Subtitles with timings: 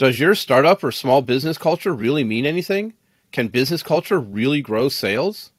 [0.00, 2.94] Does your startup or small business culture really mean anything?
[3.32, 5.52] Can business culture really grow sales?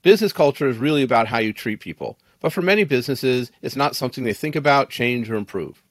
[0.00, 3.94] Business culture is really about how you treat people, but for many businesses, it's not
[3.94, 5.82] something they think about, change, or improve.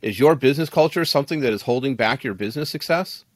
[0.00, 3.26] Is your business culture something that is holding back your business success?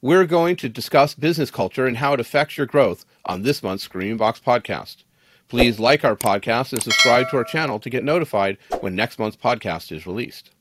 [0.00, 3.86] We're going to discuss business culture and how it affects your growth on this month's
[3.86, 5.04] ScreamingBox podcast.
[5.48, 9.36] Please like our podcast and subscribe to our channel to get notified when next month's
[9.36, 10.53] podcast is released.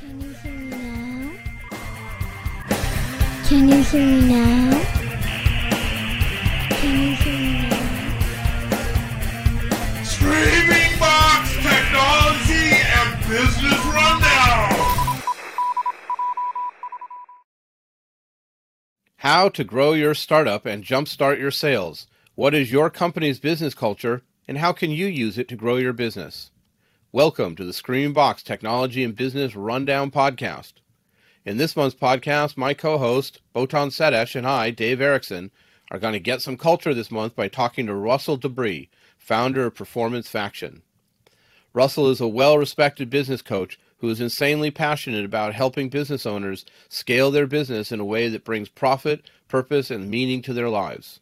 [0.00, 1.32] Can you hear me now?
[3.46, 4.82] Can you hear me now?
[6.70, 7.80] Can you hear me now?
[10.00, 15.22] ScreamingBox Technology and Business Rundown.
[19.18, 22.06] How to grow your startup and jumpstart your sales.
[22.34, 25.92] What is your company's business culture and how can you use it to grow your
[25.92, 26.52] business?
[27.12, 30.74] Welcome to the ScreamingBox Technology and Business Rundown podcast.
[31.44, 35.50] In this month's podcast, my co-host, Botond Seres, and I, Dave Erickson,
[35.90, 39.74] are going to get some culture this month by talking to Russel Dubree, founder of
[39.74, 40.82] Performance Faction.
[41.72, 47.32] Russel is a well-respected business coach who is insanely passionate about helping business owners scale
[47.32, 51.18] their business in a way that brings profit, purpose, and meaning to their lives.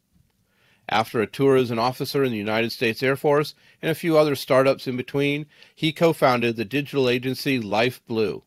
[0.90, 4.16] After a tour as an officer in the United States Air Force and a few
[4.16, 5.44] other startups in between,
[5.74, 8.42] he co founded the digital agency Lifeblue.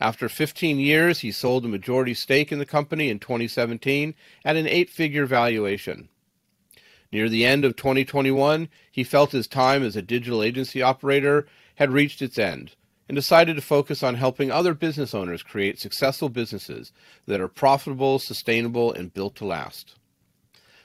[0.00, 4.68] After 15 years, he sold a majority stake in the company in 2017 at an
[4.68, 6.08] eight figure valuation.
[7.12, 11.90] Near the end of 2021, he felt his time as a digital agency operator had
[11.90, 12.76] reached its end
[13.08, 16.92] and decided to focus on helping other business owners create successful businesses
[17.26, 19.96] that are profitable, sustainable, and built to last.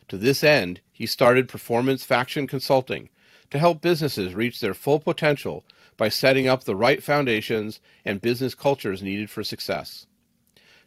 [0.09, 3.09] To this end, he started Performance Faction Consulting
[3.49, 5.65] to help businesses reach their full potential
[5.97, 10.05] by setting up the right foundations and business cultures needed for success.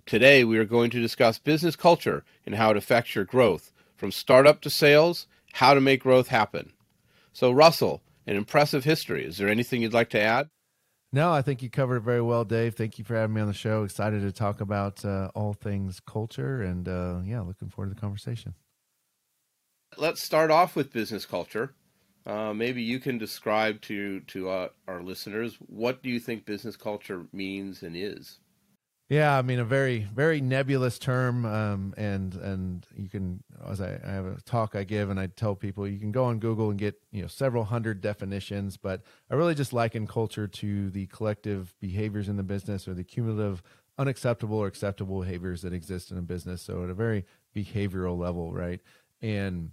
[0.06, 4.12] Today, we are going to discuss business culture and how it affects your growth, from
[4.12, 6.72] startup to sales, how to make growth happen.
[7.32, 9.24] So, Russel, an impressive history.
[9.24, 10.48] Is there anything you'd like to add?
[11.12, 12.74] No, I think you covered it very well, Dave.
[12.74, 13.82] Thank you for having me on the show.
[13.82, 18.00] Excited to talk about uh, all things culture, and uh, yeah, looking forward to the
[18.00, 18.54] conversation.
[19.96, 21.74] Let's start off with business culture.
[22.26, 26.76] Uh, maybe you can describe to to uh, our listeners what do you think business
[26.76, 28.38] culture means and is.
[29.08, 33.98] Yeah, I mean a very very nebulous term, um, and and you can as I,
[34.04, 36.68] I have a talk I give and I tell people you can go on Google
[36.68, 39.00] and get you know several hundred definitions, but
[39.30, 43.62] I really just liken culture to the collective behaviors in the business or the cumulative
[43.96, 46.60] unacceptable or acceptable behaviors that exist in a business.
[46.60, 47.24] So at a very
[47.56, 48.80] behavioral level, right?
[49.22, 49.72] And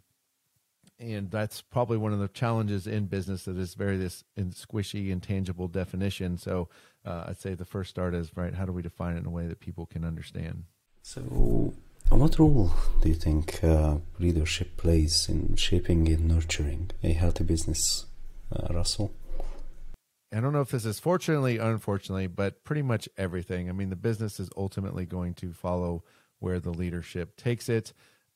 [1.00, 5.10] and that's probably one of the challenges in business that is very this in squishy
[5.10, 6.70] intangible definition so
[7.06, 9.30] uh, i'd say the first start is right how do we define it in a
[9.30, 10.64] way that people can understand
[11.04, 11.22] So,
[12.10, 18.08] what role do you think uh, leadership plays in shaping and nurturing a healthy business,
[18.52, 19.14] uh, Russel?
[20.34, 23.70] I don't know if this is fortunately, or unfortunately, but pretty much everything.
[23.70, 26.04] I mean, the business is ultimately going to follow
[26.40, 27.94] where the leadership takes it.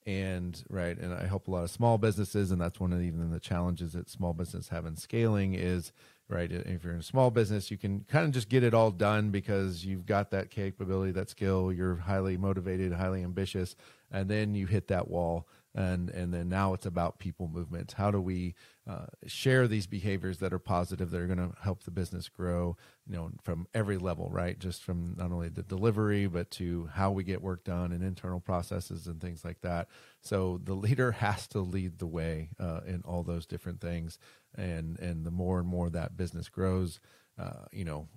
[0.10, 3.30] And right, and I help a lot of small businesses, and that's one of even
[3.30, 5.92] the challenges that small business have in scaling is
[6.28, 6.52] right.
[6.52, 9.30] If you're in a small business, you can kind of just get it all done
[9.30, 11.72] because you've got that capability, that skill.
[11.72, 13.76] You're highly motivated, highly ambitious,
[14.10, 18.10] and then you hit that wall and and then now it's about people movement how
[18.10, 18.56] do we
[18.90, 22.76] uh, share these behaviors that are positive that are going to help the business grow
[23.08, 24.60] you know from every level right?
[24.60, 28.40] Just from not only the delivery but to how we get work done and internal
[28.40, 29.88] processes and things like that.
[30.22, 34.20] So the leader has to lead the way uh, in all those different things.
[34.56, 37.00] And and the more and more that business grows
[37.38, 38.08] uh, you know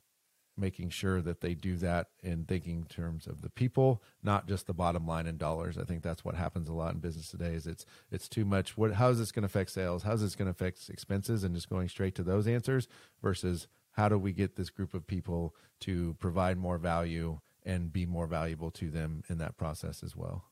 [0.63, 4.67] making sure that they do that in thinking in terms of the people, not just
[4.67, 5.77] the bottom line in dollars.
[5.77, 7.53] I think that's what happens a lot in business today.
[7.53, 8.79] Is it's it's too much.
[8.79, 10.05] What how is this going to affect sales?
[10.05, 11.43] How's this going to affect expenses?
[11.45, 12.87] And just going straight to those answers
[13.21, 18.07] versus how do we get this group of people to provide more value and be
[18.07, 20.45] more valuable to them in that process as well.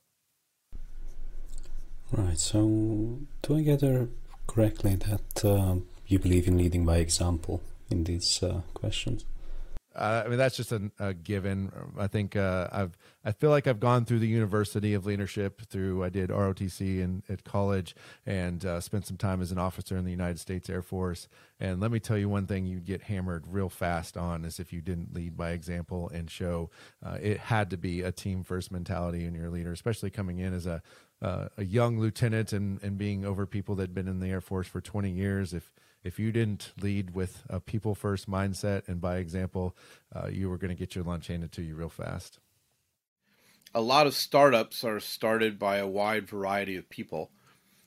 [2.12, 2.38] Right.
[2.38, 4.08] So, do I gather
[4.48, 5.76] correctly that uh,
[6.06, 9.24] you believe in leading by example in these uh, questions?
[9.94, 11.72] Uh, I mean, that's just a, a given.
[11.98, 15.62] I think uh, I've I feel like I've gone through the University of Leadership.
[15.62, 19.96] Through I did ROTC in, at college and uh, spent some time as an officer
[19.96, 21.26] in the United States Air Force.
[21.58, 24.72] And let me tell you one thing: you'd get hammered real fast on is if
[24.72, 26.70] you didn't lead by example and show.
[27.04, 30.54] Uh, it had to be a team first mentality in your leader, especially coming in
[30.54, 30.82] as a
[31.22, 34.40] uh, a young lieutenant and, and being over people that had been in the Air
[34.40, 35.70] Force for 20 years, if
[36.02, 39.76] if you didn't lead with a people first mindset and by example,
[40.14, 42.38] uh, you were going to get your lunch handed to you real fast.
[43.74, 47.30] A lot of startups are started by a wide variety of people.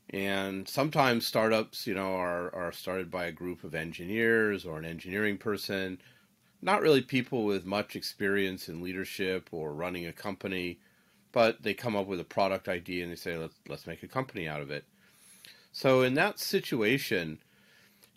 [0.10, 4.86] And sometimes startups, you know, are, are started by a group of engineers or an
[4.86, 6.00] engineering person,
[6.62, 10.80] not really people with much experience in leadership or running a company,
[11.32, 14.08] but they come up with a product idea and they say, let's, let's make a
[14.08, 14.86] company out of it.
[15.72, 17.40] So in that situation,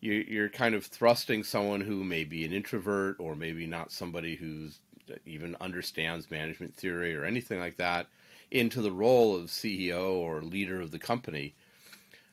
[0.00, 4.36] you, you're kind of thrusting someone who may be an introvert or maybe not somebody
[4.36, 4.78] who's
[5.24, 8.06] even understands management theory or anything like that
[8.50, 11.54] into the role of CEO or leader of the company.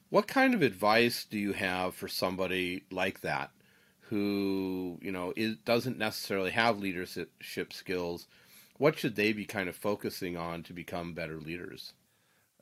[0.10, 3.52] What kind of advice do you have for somebody like that
[4.02, 8.28] who, you know, is, doesn't necessarily have leadership skills?
[8.78, 11.94] What should they be kind of focusing on to become better leaders?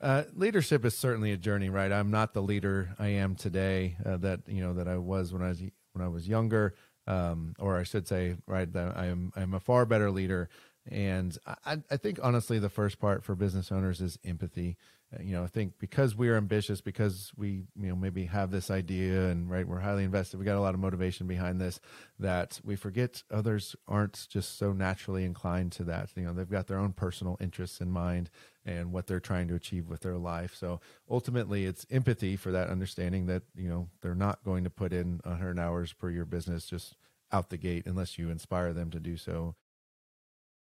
[0.02, 1.92] Uh, leadership is certainly a journey, right?
[1.92, 5.42] I'm not the leader I am today uh, that you know that I was when
[5.42, 5.60] I was
[5.92, 6.74] when I was younger,
[7.06, 10.48] um, or I should say, right, that I am I'm a far better leader.
[10.90, 14.76] And I, I think honestly, the first part for business owners is empathy.
[15.20, 18.70] You know, I think because we are ambitious, because we, you know, maybe have this
[18.70, 21.80] idea and right, we're highly invested, we got a lot of motivation behind this,
[22.18, 26.10] that we forget others aren't just so naturally inclined to that.
[26.16, 28.30] You know, they've got their own personal interests in mind
[28.64, 30.54] and what they're trying to achieve with their life.
[30.54, 30.80] So
[31.10, 35.20] ultimately, it's empathy for that understanding that, you know, they're not going to put in
[35.24, 36.96] 100 hours per your business just
[37.30, 39.56] out the gate unless you inspire them to do so.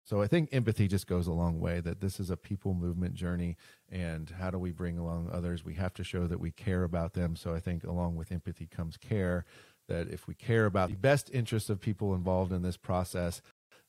[0.04, 3.14] So I think empathy just goes a long way that this is a people movement
[3.14, 3.56] journey
[3.90, 5.64] and how do we bring along others?
[5.64, 7.36] We have to show that we care about them.
[7.36, 9.46] So I think along with empathy comes care
[9.88, 13.40] that if we care about the best interests of people involved in this process,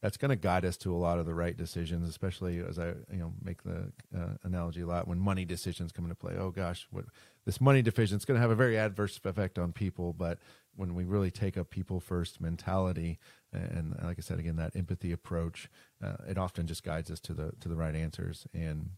[0.02, 2.90] that's going to guide us to a lot of the right decisions, especially as I
[3.12, 6.36] you know make the uh, analogy a lot when money decisions come into play.
[6.38, 7.06] Oh gosh, what
[7.46, 10.38] this money decision is going to have a very adverse effect on people, but
[10.76, 13.18] when we really take a people first mentality
[13.56, 15.70] and like I said again that empathy approach,
[16.06, 18.48] uh, it often just guides us to the to the right answers.
[18.54, 18.92] And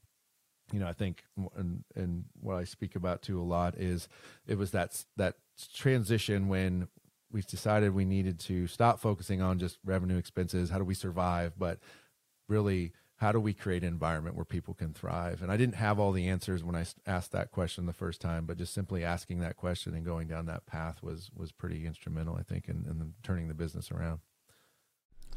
[0.72, 1.24] you know, I think
[1.56, 4.08] and, and what I speak about too a lot is
[4.46, 5.36] it was that that
[5.74, 6.88] transition when
[7.32, 10.70] we decided we needed to stop focusing on just revenue expenses.
[10.70, 11.54] How do we survive?
[11.58, 11.80] But
[12.48, 15.42] really how do we create an environment where people can thrive?
[15.42, 18.46] And I didn't have all the answers when I asked that question the first time,
[18.46, 22.36] but just simply asking that question and going down that path was was pretty instrumental,
[22.36, 24.20] I think, in, in turning the business around.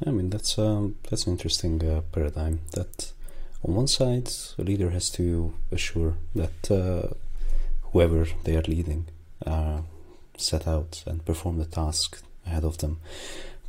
[0.05, 2.61] I mean, that's um, that's an interesting uh, paradigm.
[2.71, 3.11] That
[3.63, 7.13] on one side, a leader has to assure that uh,
[7.91, 9.05] whoever they are leading
[9.45, 9.81] uh,
[10.37, 12.99] set out and perform the task ahead of them.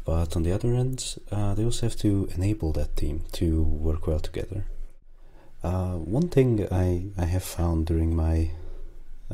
[0.05, 4.07] But on the other end, uh, they also have to enable that team to work
[4.07, 4.65] well together.
[5.63, 8.51] Uh, one thing I, I have found during my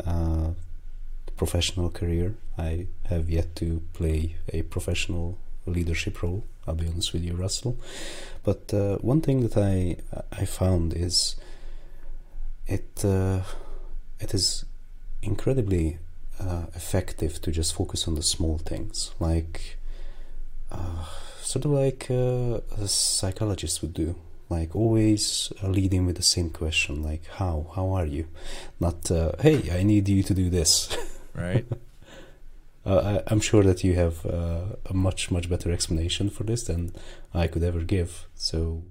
[0.05, 0.51] uh,
[1.37, 6.45] professional career, I have yet to play a professional leadership role.
[6.69, 7.77] I'll be honest with you, Russel.
[8.45, 9.97] But uh, one thing that I
[10.33, 11.37] I found is
[12.67, 13.41] it uh,
[14.21, 14.65] it is
[15.23, 15.99] incredibly
[16.41, 19.79] uh, effective to just focus on the small things, like
[20.71, 21.05] uh,
[21.41, 24.15] sort of like uh, a psychologist would do.
[24.51, 27.71] Like always leading with the same question like how?
[27.77, 28.29] How are you?
[28.81, 30.97] Not uh, hey i need you to do this.
[31.35, 31.67] Right
[32.87, 36.65] uh, I, am sure that you have uh, a much much better explanation for this
[36.65, 36.93] than
[37.35, 38.85] i could ever give so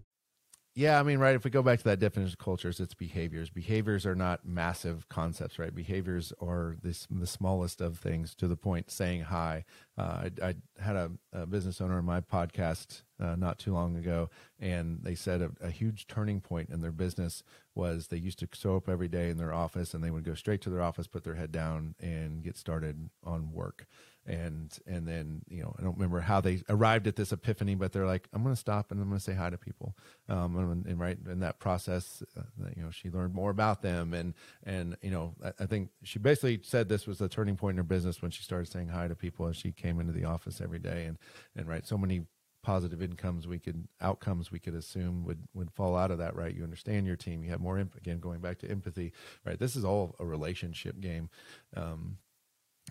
[0.78, 1.34] yeah, I mean, right.
[1.34, 3.50] If we go back to that definition of cultures, it's behaviors.
[3.50, 5.74] Behaviors are not massive concepts, right?
[5.74, 8.36] Behaviors are this, the smallest of things.
[8.36, 9.66] To the point, saying hi.
[9.98, 13.98] Uh, I, I, had a, a, business owner on my podcast uh, not too long
[13.98, 14.30] ago,
[14.60, 17.42] and they said a, a, huge turning point in their business
[17.78, 20.34] was they used to show up every day in their office, and they would go
[20.34, 23.88] straight to their office, put their head down, and get started on work
[24.28, 27.94] and and then you know I don't remember how they arrived at this epiphany, but
[27.94, 29.96] they're like, I'm going to stop and I'm going to say hi to people.
[30.28, 32.42] Um, and, and, right in that process, uh,
[32.76, 36.20] you know, she learned more about them, and and you know, I, I, think she
[36.20, 39.08] basically said this was the turning point in her business when she started saying hi
[39.08, 41.18] to people as she came into the office every day, and
[41.56, 42.24] and right, so many
[42.68, 46.54] positive incomes we could outcomes we could assume would would fall out of that right?
[46.54, 47.42] You understand your team.
[47.42, 49.14] You have more again going back to empathy
[49.46, 49.58] right?
[49.58, 51.30] This is all a relationship game.
[51.78, 52.18] Um,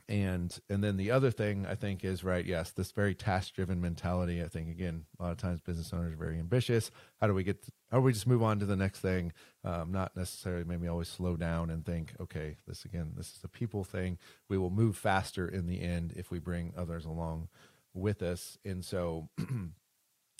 [0.08, 3.80] and and then the other thing i think is right yes this very task driven
[3.80, 4.42] mentality.
[4.42, 6.90] I think again a lot of times business owners are very ambitious.
[7.20, 9.32] How do we get to, how do we just move on to the next thing?
[9.64, 13.48] Um, not necessarily maybe always slow down and think okay this again this is a
[13.48, 14.16] people thing.
[14.48, 17.48] We will move faster in the end if we bring others along
[17.96, 18.58] with us.
[18.64, 19.28] And so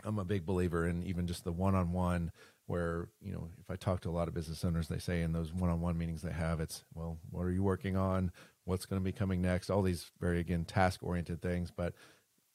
[0.05, 2.31] i'm a big believer in even just the one-on-one
[2.67, 5.33] where you know if i talk to a lot of business owners they say in
[5.33, 8.33] those one-on-one meetings they have it's well what are you working on?
[8.65, 9.71] What's going to be coming next?
[9.71, 11.71] All these very again task oriented things.
[11.71, 11.95] But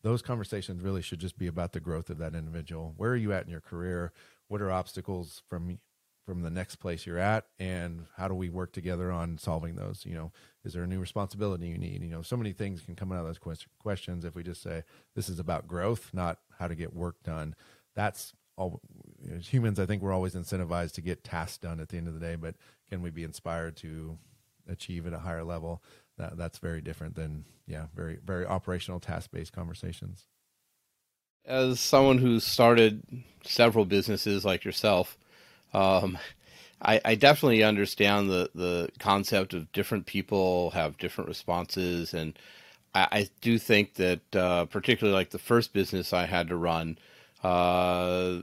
[0.03, 2.93] those conversations really should just be about the growth of that individual.
[2.97, 4.11] Where are you at in your career?
[4.47, 5.79] What are obstacles from
[6.31, 10.05] from the next place you're at and how do we work together on solving those?
[10.05, 10.31] You know
[10.63, 12.01] is there a new responsibility you need?
[12.01, 14.61] You know so many things can come out of those quest- questions if we just
[14.61, 14.83] say
[15.15, 17.55] this is about growth not how to get work done.
[17.95, 18.81] That's all
[19.33, 22.13] as humans i think we're always incentivized to get tasks done at the end of
[22.13, 22.53] the day but
[22.89, 24.17] can we be inspired to
[24.67, 25.83] achieve at a higher level?
[26.17, 30.27] That, that's very different than yeah very very operational task based conversations.
[31.45, 33.01] As someone who's started
[33.43, 35.17] several businesses like yourself,
[35.73, 36.17] um,
[36.81, 42.13] I, I definitely understand the, the concept of different people have different responses.
[42.13, 42.37] And
[42.95, 46.97] I, I do think that, uh, particularly like the first business I had to run,
[47.43, 48.41] uh,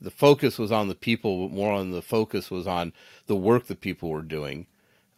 [0.00, 2.92] the focus was on the people, but more on the focus was on
[3.26, 4.66] the work that people were doing.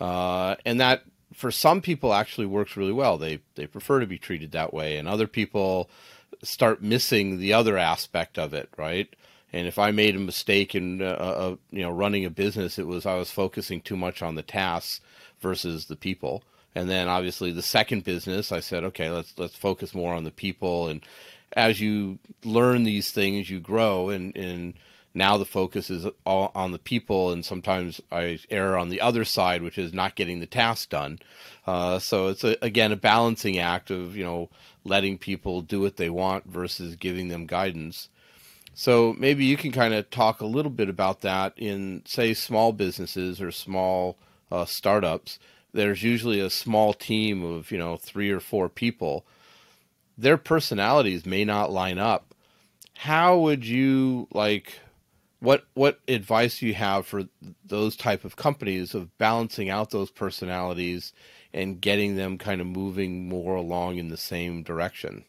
[0.00, 1.02] Uh, and that
[1.34, 3.18] for some people actually works really well.
[3.18, 5.90] They they prefer to be treated that way, and other people
[6.42, 9.14] start missing the other aspect of it, right?
[9.52, 12.86] And if I made a mistake in uh, uh, you know running a business, it
[12.86, 15.00] was I was focusing too much on the tasks
[15.40, 16.42] versus the people.
[16.74, 20.30] And then obviously the second business, I said, okay, let's let's focus more on the
[20.30, 20.88] people.
[20.88, 21.00] And
[21.54, 24.74] as you learn these things, you grow, and and
[25.14, 27.32] now the focus is all on the people.
[27.32, 31.18] And sometimes I err on the other side, which is not getting the task done.
[31.66, 34.50] Uh, so it's a, again a balancing act of you know
[34.84, 38.08] letting people do what they want versus giving them guidance.
[38.78, 42.72] So maybe you can kind of talk a little bit about that in, say, small
[42.72, 44.16] businesses or small
[44.52, 45.40] uh, startups.
[45.72, 49.26] There's usually a small team of, you know, three or four people.
[50.16, 52.36] Their personalities may not line up.
[52.94, 54.78] How would you like?
[55.40, 57.24] What what advice do you have for
[57.64, 61.12] those type of companies of balancing out those personalities
[61.52, 65.24] and getting them kind of moving more along in the same direction?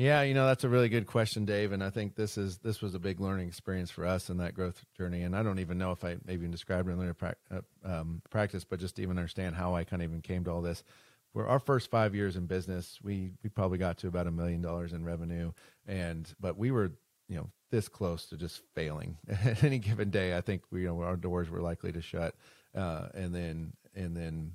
[0.00, 2.80] Yeah, you know that's a really good question, Dave, and I think this is this
[2.80, 5.24] was a big learning experience for us in that growth journey.
[5.24, 7.60] And I don't even know if I maybe even described it in the pra- uh,
[7.84, 10.62] um, practice, but just to even understand how I kind of even came to all
[10.62, 10.84] this.
[11.34, 14.62] For our first five years in business, we we probably got to about a million
[14.62, 15.52] dollars in revenue,
[15.86, 16.92] and but we were
[17.28, 20.34] you know this close to just failing at any given day.
[20.34, 22.34] I think we you know our doors were likely to shut,
[22.74, 24.52] uh, and then and then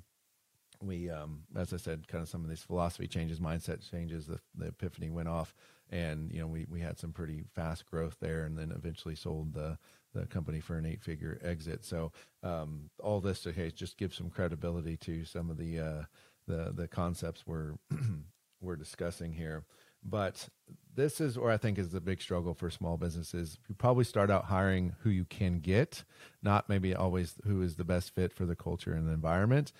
[0.82, 4.38] we um as i said kind of some of these philosophy changes mindset changes the,
[4.56, 5.54] the epiphany went off
[5.90, 9.54] and you know we we had some pretty fast growth there and then eventually sold
[9.54, 9.78] the
[10.14, 11.84] the company for an eight figure exit.
[11.84, 16.02] So um all this okay, just give some credibility to some of the uh
[16.46, 17.74] the the concepts we're
[18.60, 19.64] we're discussing here.
[20.08, 20.48] But
[20.94, 23.58] this is where I think is the big struggle for small businesses.
[23.68, 26.04] You probably start out hiring who you can get,
[26.42, 29.72] not maybe always who is the best fit for the culture and the environment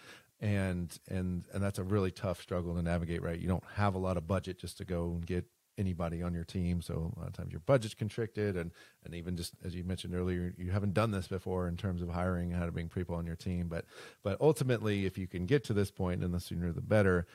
[0.47, 3.39] and and and that's a really tough struggle to navigate right?
[3.39, 5.45] You don't have a lot of budget just to go and get
[5.77, 6.81] anybody on your team.
[6.81, 8.71] So a lot of times your budget's constricted and
[9.05, 12.09] and even just as you mentioned earlier you haven't done this before in terms of
[12.11, 13.67] hiring and how to bring people on your team.
[13.67, 13.87] But
[14.23, 17.27] but ultimately if you can get to this point and the sooner the better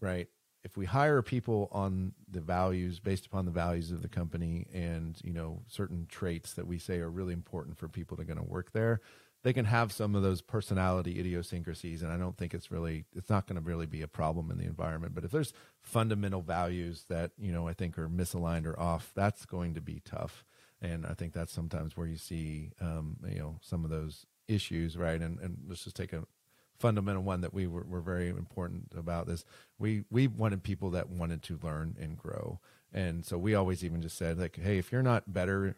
[0.00, 0.28] right
[0.64, 5.20] if we hire people on the values based upon the values of the company and
[5.22, 8.44] you know certain traits that we say are really important for people that are going
[8.44, 9.00] to work there
[9.46, 13.30] they can have some of those personality idiosyncrasies and i don't think it's really it's
[13.30, 15.14] not going to really be a problem in the environment.
[15.14, 19.46] But if there's fundamental values that you know i think are misaligned or off that's
[19.46, 20.44] going to be tough.
[20.82, 24.96] And i think that's sometimes where you see um, you know some of those issues
[24.96, 25.20] right?
[25.20, 26.24] And, and let's just take a
[26.76, 29.44] fundamental one that we were, were very important about this.
[29.78, 32.58] We we wanted people that wanted to learn and grow.
[32.92, 35.76] And so we always even just said like hey if you're not better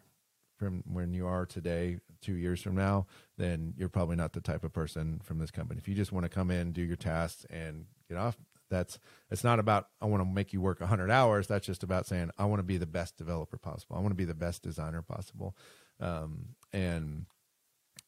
[0.59, 4.63] from when you are today two years from now then you're probably not the type
[4.63, 5.79] of person from this company.
[5.79, 8.37] If you just want to come in do your tasks and get off
[8.69, 8.99] that's
[9.31, 11.47] it's not about i want to make you work 100 hours.
[11.47, 13.95] That's just about saying i want to be the best developer possible.
[13.95, 15.55] I want to be the best designer possible.
[16.01, 17.25] Um, and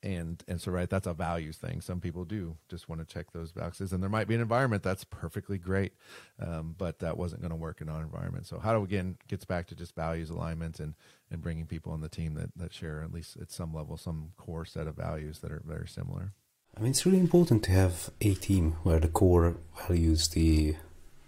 [0.04, 1.82] and and so right that's a values thing.
[1.82, 4.84] Some people do just want to check those boxes and there might be an environment
[4.84, 5.94] that's perfectly great
[6.40, 8.48] um, but that wasn't going to work in our environment.
[8.48, 10.96] So how do again gets back to just values alignment and
[11.30, 14.32] and bringing people on the team that that share at least at some level some
[14.38, 16.34] core set of values that are very similar?
[16.76, 20.76] I mean, it's really important to have a team where the core values, the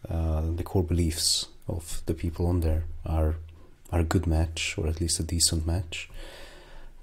[0.09, 3.35] uh, the core beliefs of the people on there are
[3.91, 6.09] are a good match, or at least a decent match.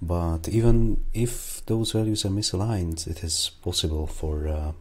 [0.02, 4.72] But even if those values are misaligned, it is possible for uh,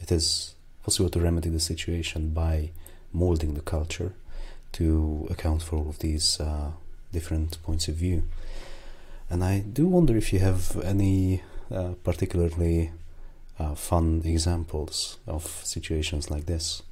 [0.00, 2.70] it is possible to remedy the situation by
[3.12, 4.14] molding the culture
[4.72, 6.72] to account for all of these uh,
[7.12, 8.24] different points of view.
[9.30, 12.92] And I do wonder if you have any uh, particularly
[13.58, 16.82] uh, fun examples of situations like this.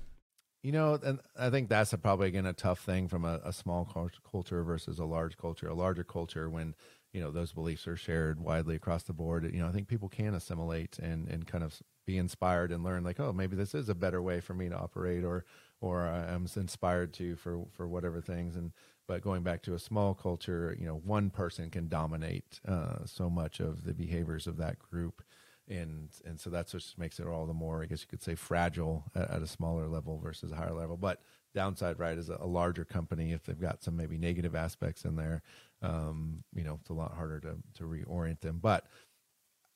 [0.63, 3.53] You know, and I think that's a, probably again a tough thing from a, a
[3.53, 3.85] small
[4.31, 5.69] culture versus a large culture.
[5.69, 6.75] A larger culture, when
[7.13, 10.09] you know those beliefs are shared widely across the board, you know, I think people
[10.09, 13.89] can assimilate and and kind of be inspired and learn like, oh, maybe this is
[13.89, 15.45] a better way for me to operate, or
[15.81, 18.57] or I'm inspired to for for whatever things.
[18.57, 18.73] And
[19.07, 23.29] but going back to a small culture, you know, one person can dominate uh, so
[23.29, 25.23] much of the behaviors of that group
[25.69, 28.35] and and so that's what makes it all the more, I guess you could say,
[28.35, 30.97] fragile at, at a smaller level versus a higher level.
[30.97, 31.21] But
[31.55, 35.17] downside, right, is a, a, larger company if they've got some maybe negative aspects in
[35.17, 35.43] there,
[35.83, 38.59] um, you know, it's a lot harder to to reorient them.
[38.63, 38.87] But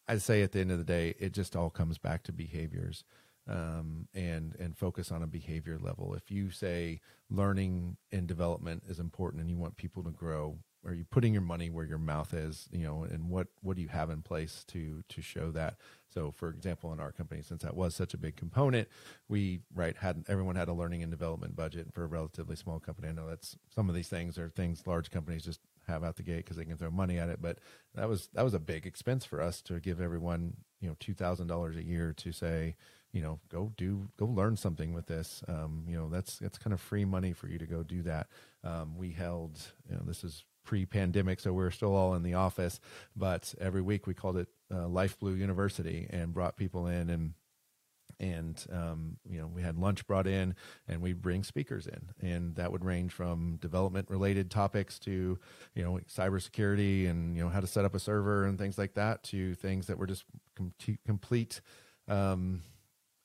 [0.08, 3.04] I'd say at the end of the day, it just all comes back to behaviors.
[3.48, 6.14] Um, and and focus on a behavior level.
[6.14, 10.94] If you say learning and development is important, and you want people to grow, are
[10.94, 13.88] you putting your money where your mouth is you know and what what do you
[13.88, 15.76] have in place to to show that
[16.08, 18.88] so for example in our company since that was such a big component
[19.28, 23.08] we right had everyone had a learning and development budget for a relatively small company
[23.08, 26.22] i know that's some of these things are things large companies just have out the
[26.22, 27.58] gate because they can throw money at it but
[27.94, 31.76] that was that was a big expense for us to give everyone you know $2000
[31.76, 32.76] a year to say
[33.12, 36.74] you know go do go learn something with this um, you know that's that's kind
[36.74, 38.26] of free money for you to go do that
[38.64, 42.34] um, we held you know this is pre-pandemic, so we are still all in the
[42.34, 42.80] office.
[43.16, 47.32] But every week we called it uh, Lifeblue University and brought people in and
[48.20, 50.54] and um, you know we had lunch brought in
[50.88, 52.08] and we'd bring speakers in.
[52.20, 55.38] And that would range from development related topics to
[55.74, 58.94] you know cybersecurity and you know how to set up a server and things like
[58.94, 60.24] that to things that were just
[60.56, 60.72] com-
[61.04, 61.60] complete
[62.08, 62.62] um,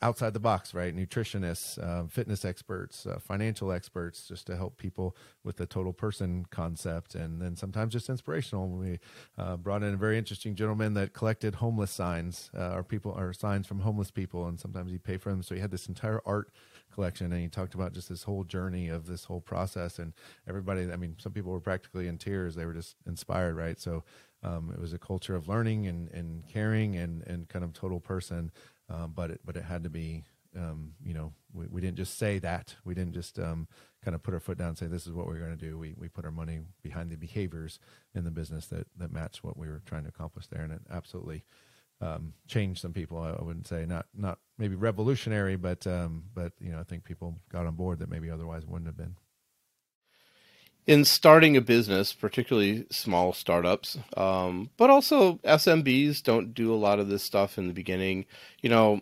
[0.02, 0.96] outside the box, right?
[0.96, 6.46] Nutritionists, uh, fitness experts, uh, financial experts, just to help people with the total person
[6.50, 8.68] concept, and then sometimes just inspirational.
[8.70, 9.00] We
[9.38, 13.34] uh, brought in a very interesting gentleman that collected homeless signs, uh, or people, or
[13.34, 15.44] signs from homeless people, and sometimes he'd pay for them.
[15.44, 16.50] So he had this entire art
[16.94, 20.14] collection, and he talked about just this whole journey of this whole process, and
[20.48, 20.92] everybody.
[20.92, 23.80] I mean, some people were practically in tears; they were just inspired, right?
[23.80, 24.04] So.
[24.44, 28.00] Um, it was a culture of learning and, and caring and, and kind of total
[28.00, 28.52] person
[28.92, 30.24] um, but it but it had to be
[30.58, 32.76] um, you know we, we didn't just say that.
[32.84, 33.68] We didn't just um,
[34.04, 35.78] kind of put our foot down and say this is what we're going to do.
[35.78, 37.80] We, we put our money behind the behaviors
[38.16, 40.62] in the business that that match what we were trying to accomplish there.
[40.62, 41.44] And it absolutely
[42.02, 43.18] um, changed some people.
[43.20, 47.40] I, wouldn't say not not maybe revolutionary but um, but you know I think people
[47.52, 49.16] got on board that maybe otherwise wouldn't have been
[50.88, 57.00] in starting a business, particularly small startups, um, but also SMBs don't do a lot
[57.00, 58.26] of this stuff in the beginning.
[58.62, 59.02] You know,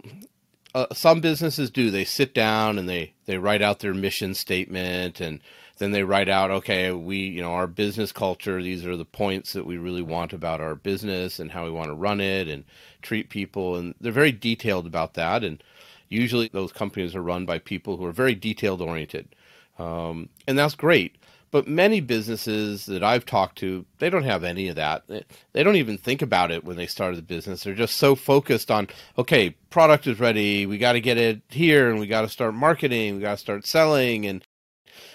[0.76, 1.90] uh, some businesses do.
[1.90, 5.40] They sit down and they they write out their mission statement, and
[5.78, 8.62] then they write out, okay, we you know our business culture.
[8.62, 11.88] These are the points that we really want about our business and how we want
[11.88, 12.66] to run it and
[13.02, 15.46] treat people, and they're very detailed about that.
[15.46, 15.64] And
[16.10, 19.34] usually, those companies are run by people who are very detailed oriented,
[19.80, 21.16] um, and that's great
[21.52, 25.04] but many businesses that I've talked to, they don't have any of that.
[25.08, 27.64] They don't even think about it when they started the business.
[27.64, 30.66] They're just so focused on, okay, product is ready.
[30.66, 33.16] We got to get it here and we got to start marketing.
[33.16, 34.26] We got to start selling.
[34.26, 34.44] And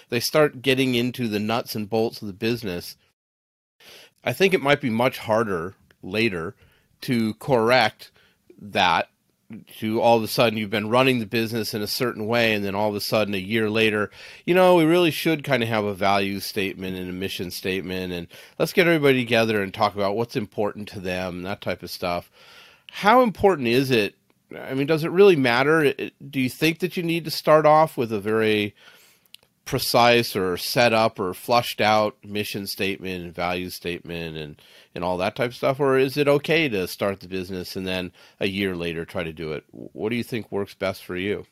[0.09, 2.97] they start getting into the nuts and bolts of the business.
[4.23, 6.55] I think it might be much harder later
[7.01, 8.11] to correct
[8.59, 9.09] that
[9.77, 12.65] to all of a sudden you've been running the business in a certain way and
[12.65, 14.09] then all of a sudden a year later
[14.43, 18.11] you know we really should kind of have a value statement and a mission statement
[18.11, 18.27] and
[18.57, 22.31] let's get everybody together and talk about what's important to them that type of stuff.
[22.91, 24.15] How important is it?
[24.57, 25.93] I mean does it really matter?
[25.93, 28.75] Do you think that you need to start off with a very
[29.65, 34.61] precise or set up or flushed out mission statement and value statement and
[34.93, 37.85] and all that type of stuff or is it okay to start the business and
[37.85, 39.63] then a year later try to do it?
[39.71, 41.45] What do you think works best for you?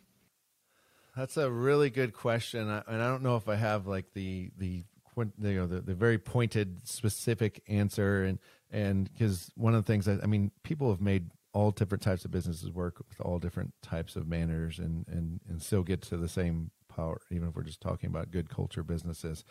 [1.17, 2.69] That's a really good question.
[2.69, 4.83] And i don't know if i have like the the
[5.17, 8.23] you know the, the very pointed specific answer.
[8.23, 8.39] And
[8.71, 12.25] and because one of the things that i mean people have made all different types
[12.25, 16.17] of businesses work with all different types of manners and and and still get to
[16.17, 19.43] the same power, even if we're just talking about good culture businesses.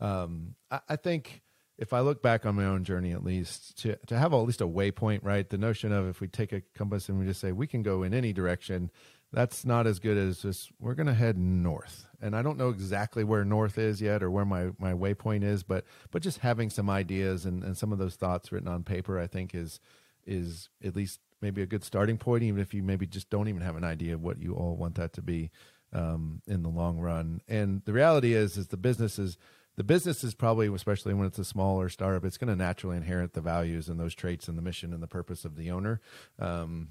[0.00, 1.42] Um, I, I, think
[1.78, 4.60] if I look back on my own journey, at least to to have at least
[4.60, 5.48] a waypoint, right?
[5.48, 8.02] The notion of if we take a compass and we just say we can go
[8.02, 8.90] in any direction,
[9.32, 12.06] that's not as good as just we're going to head north.
[12.20, 15.62] And I don't know exactly where north is yet or where my my waypoint is,
[15.62, 19.18] but but just having some ideas and, and some of those thoughts written on paper,
[19.18, 19.80] I think is
[20.26, 23.62] is at least maybe a good starting point, even if you maybe just don't even
[23.62, 25.50] have an idea of what you all want that to be
[25.92, 27.40] um, in the long run.
[27.48, 29.36] And the reality is, is the businesses
[29.76, 33.32] the business is probably, especially when it's a smaller startup, it's going to naturally inherit
[33.32, 36.02] the values and those traits and the mission and the purpose of the owner.
[36.38, 36.90] Um,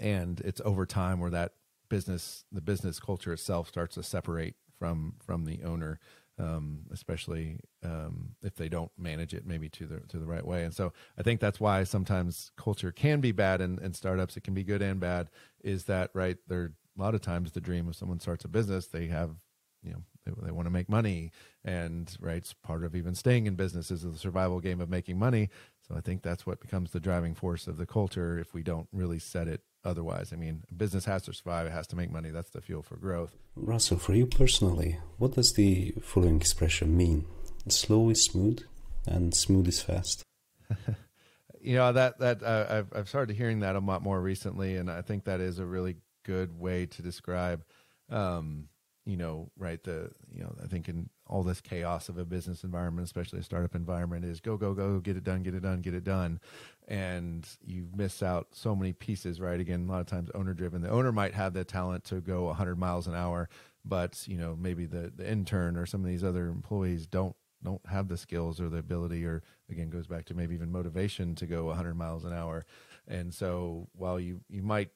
[0.00, 1.52] and it's over time where that
[1.88, 6.00] business, the business culture itself, starts to separate from from the owner
[6.38, 10.64] um, especially um, if they don't manage it maybe to the to the right way.
[10.64, 14.36] And so I think that's why sometimes culture can be bad in, in startups.
[14.36, 15.30] It can be good and bad.
[15.62, 16.36] Is that right?
[16.46, 19.36] There a lot of times the dream of someone starts a business, they have
[19.82, 21.30] you know they, they want to make money,
[21.64, 25.18] and right, it's part of even staying in business is the survival game of making
[25.18, 25.48] money.
[25.86, 28.88] So I think that's what becomes the driving force of the culture if we don't
[28.92, 30.32] really set it otherwise.
[30.32, 32.30] I mean, business has to survive, it has to make money.
[32.30, 33.38] That's the fuel for growth.
[33.56, 37.24] Russel, for you personally, what does the following expression mean?
[37.68, 38.62] Slow is smooth,
[39.06, 40.22] and smooth is fast.
[41.60, 44.90] you know that that uh, I've I've started hearing that a lot more recently, and
[44.90, 45.96] I think that is a really
[46.28, 47.64] good way to describe,
[48.10, 48.68] um,
[49.06, 52.64] you know, right the you know I think in all this chaos of a business
[52.64, 55.80] environment, especially a startup environment, is go go go get it done, get it done,
[55.80, 56.38] get it done,
[56.86, 59.40] and you miss out so many pieces.
[59.40, 59.58] Right?
[59.58, 60.82] Again, a lot of times owner driven.
[60.82, 63.48] The owner might have the talent to go 100 miles an hour,
[63.82, 67.84] but you know maybe the the intern or some of these other employees don't don't
[67.86, 71.46] have the skills or the ability or again goes back to maybe even motivation to
[71.46, 72.64] go 100 miles an hour
[73.08, 74.90] and so while you you might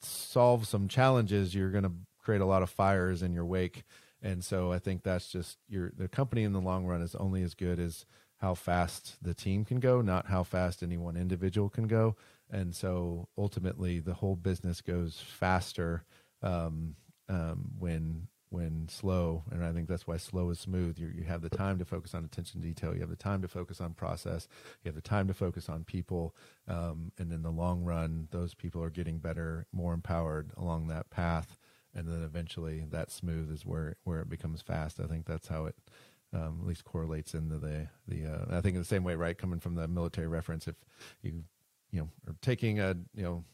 [0.00, 3.84] solve some challenges you're going to create a lot of fires in your wake
[4.22, 7.42] and so I think that's just your the company in the long run is only
[7.42, 8.06] as good as
[8.38, 12.16] how fast the team can go, not how fast any one individual can go.
[12.50, 16.04] And so ultimately, the whole business goes faster
[16.42, 16.96] um,
[17.28, 19.44] um, when when slow.
[19.50, 20.98] And I think that's why slow is smooth.
[20.98, 22.94] You you have the time to focus on attention detail.
[22.94, 24.48] You have the time to focus on process.
[24.82, 26.34] You have the time to focus on people.
[26.68, 31.10] Um, and in the long run, those people are getting better, more empowered along that
[31.10, 31.58] path
[31.96, 35.00] and then eventually that smooth is where where it becomes fast.
[35.00, 35.76] I think that's how it
[36.32, 38.26] um, at least correlates into the the.
[38.26, 39.36] Uh, I think in the same way, right?
[39.36, 40.76] Coming from the military reference, if
[41.22, 41.44] you
[41.96, 43.44] you know are taking a you know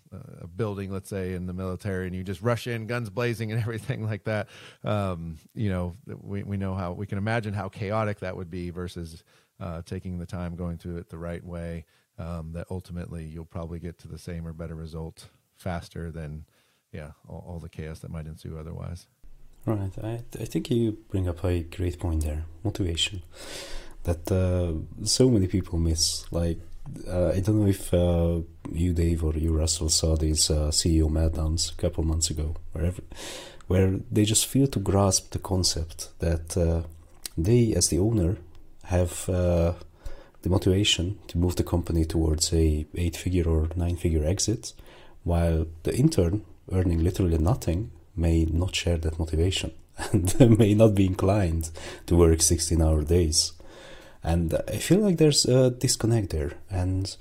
[0.42, 3.60] a building, let's say in the military, and you just rush in, guns blazing, and
[3.66, 4.48] everything like that,
[4.84, 8.70] um, you know, we we know how we can imagine how chaotic that would be
[8.70, 9.24] versus
[9.60, 11.84] uh, taking the time going through it the right way.
[12.18, 16.44] Um, that ultimately you'll probably get to the same or better result faster than
[16.92, 19.06] yeah, all, all the chaos that might ensue otherwise.
[19.64, 19.92] Right.
[20.04, 23.22] I, I think you bring up a great point there motivation
[24.02, 26.30] that uh, so many people miss.
[26.30, 26.58] Like,
[27.08, 28.40] uh, I don't know if uh,
[28.70, 33.02] you, Dave, or you, Russel, saw these uh, CEO meltdowns a couple months ago, wherever,
[33.66, 36.82] where they just fail to grasp the concept that uh,
[37.36, 38.36] they, as the owner,
[38.84, 39.72] have uh,
[40.42, 44.72] the motivation to move the company towards a eight-figure or nine-figure exit,
[45.24, 49.72] while the intern earning literally nothing may not share that motivation
[50.12, 51.70] and may not be inclined
[52.06, 53.52] to work 16 hour days.
[54.24, 56.52] And I feel like there's a disconnect there.
[56.70, 57.14] And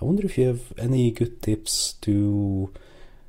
[0.00, 2.72] I wonder if you have any good tips to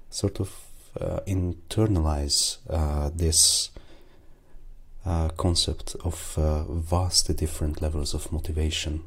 [0.10, 0.56] sort of
[1.00, 3.70] uh, internalize uh, this
[5.06, 9.04] uh, concept of uh, vastly different levels of motivation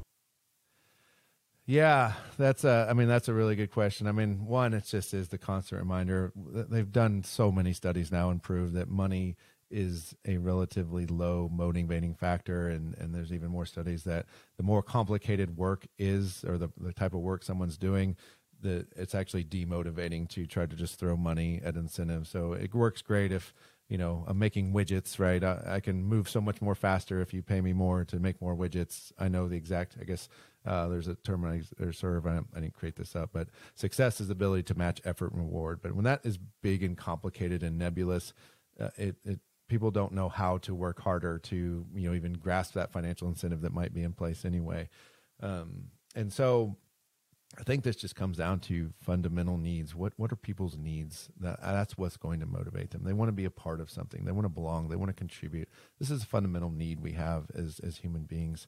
[1.66, 2.88] yeah, that's a.
[2.90, 4.08] I mean, that's a really good question.
[4.08, 6.32] I mean, one, it just is the constant reminder.
[6.34, 9.36] They've done so many studies now and proved that money
[9.72, 14.82] is a relatively low motivating factor, and and there's even more studies that the more
[14.82, 18.16] complicated work is, or the the type of work someone's doing,
[18.62, 22.30] that it's actually demotivating to try to just throw money at incentives.
[22.30, 23.52] So it works great if
[23.88, 25.44] you know i'm making widgets right?
[25.44, 28.40] I, I, can move so much more faster if you pay me more to make
[28.40, 29.12] more widgets.
[29.18, 30.30] I know the exact i guess
[30.64, 34.18] uh, there's a term I, or serve I, I didn't create this up but success
[34.20, 35.80] is the ability to match effort and reward.
[35.82, 38.32] But when that is big and complicated and nebulous
[38.80, 39.40] uh, it, it
[39.72, 43.62] people don't know how to work harder to you know even grasp that financial incentive
[43.62, 44.86] that might be in place anyway
[45.42, 46.76] um, and so
[47.58, 49.94] I think this just comes down to fundamental needs.
[49.94, 51.28] What what are people's needs?
[51.38, 53.02] That that's what's going to motivate them.
[53.04, 54.24] They want to be a part of something.
[54.24, 54.88] They want to belong.
[54.88, 55.68] They want to contribute.
[55.98, 58.66] This is a fundamental need we have as as human beings.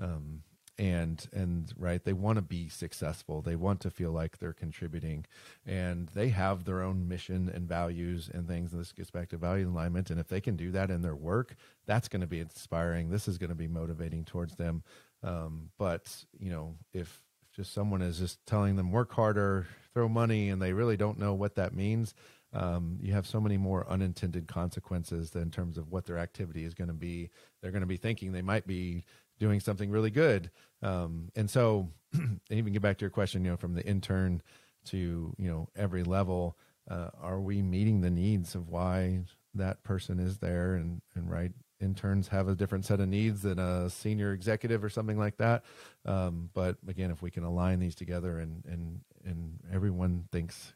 [0.00, 0.42] Um,
[0.78, 3.42] and and right they want to be successful.
[3.42, 5.26] They want to feel like they're contributing
[5.66, 9.36] and they have their own mission and values and things and this gets back to
[9.36, 11.54] value alignment and if they can do that in their work
[11.86, 13.10] that's going to be inspiring.
[13.10, 14.82] This is going to be motivating towards them.
[15.22, 17.22] Um, but you know if
[17.54, 21.34] just someone is just telling them work harder, throw money, and they really don't know
[21.34, 22.14] what that means,
[22.52, 26.74] um, you have so many more unintended consequences in terms of what their activity is
[26.74, 27.30] going to be.
[27.60, 29.04] They're going to be thinking they might be
[29.44, 30.50] doing something really good,
[30.82, 34.40] um, and so and even get back to your question, you know, from the intern
[34.86, 36.56] to you know every level,
[36.90, 39.20] uh, are we meeting the needs of why
[39.54, 41.52] that person is there and and right
[41.84, 45.62] interns have a different set of needs than a senior executive or something like that.
[46.06, 50.72] Um, but again, if we can align these together and and and everyone thinks,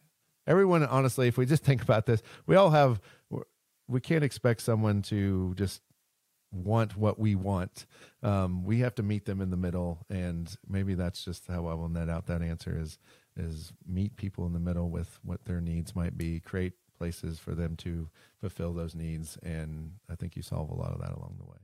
[0.46, 3.00] everyone honestly, if we just think about this, we all have.
[3.90, 5.80] We can't expect someone to just
[6.50, 7.86] want what we want.
[8.22, 11.74] Um, we have to meet them in the middle, and maybe that's just how I
[11.74, 12.98] will net out that answer is
[13.36, 17.54] is meet people in the middle with what their needs might be, create places for
[17.54, 18.08] them to
[18.40, 21.58] fulfill those needs, and I think you solve a lot of that along the way.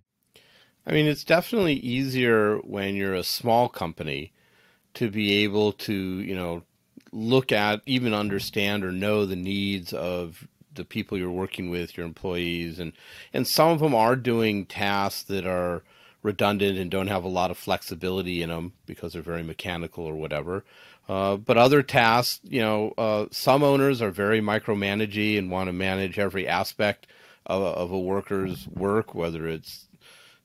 [0.86, 4.32] I mean, it's definitely easier when you're a small company
[4.94, 6.62] to be able to, you know,
[7.10, 12.06] look at, even understand or know the needs of the people you're working with, your
[12.06, 12.92] employees, and
[13.32, 15.82] and some of them are doing tasks that are
[16.22, 20.14] redundant and don't have a lot of flexibility in them because they're very mechanical or
[20.14, 20.64] whatever.
[21.08, 25.72] Uh, but other tasks, you know, uh, some owners are very micromanagey and want to
[25.72, 27.06] manage every aspect
[27.44, 29.86] of, of a worker's work, whether it's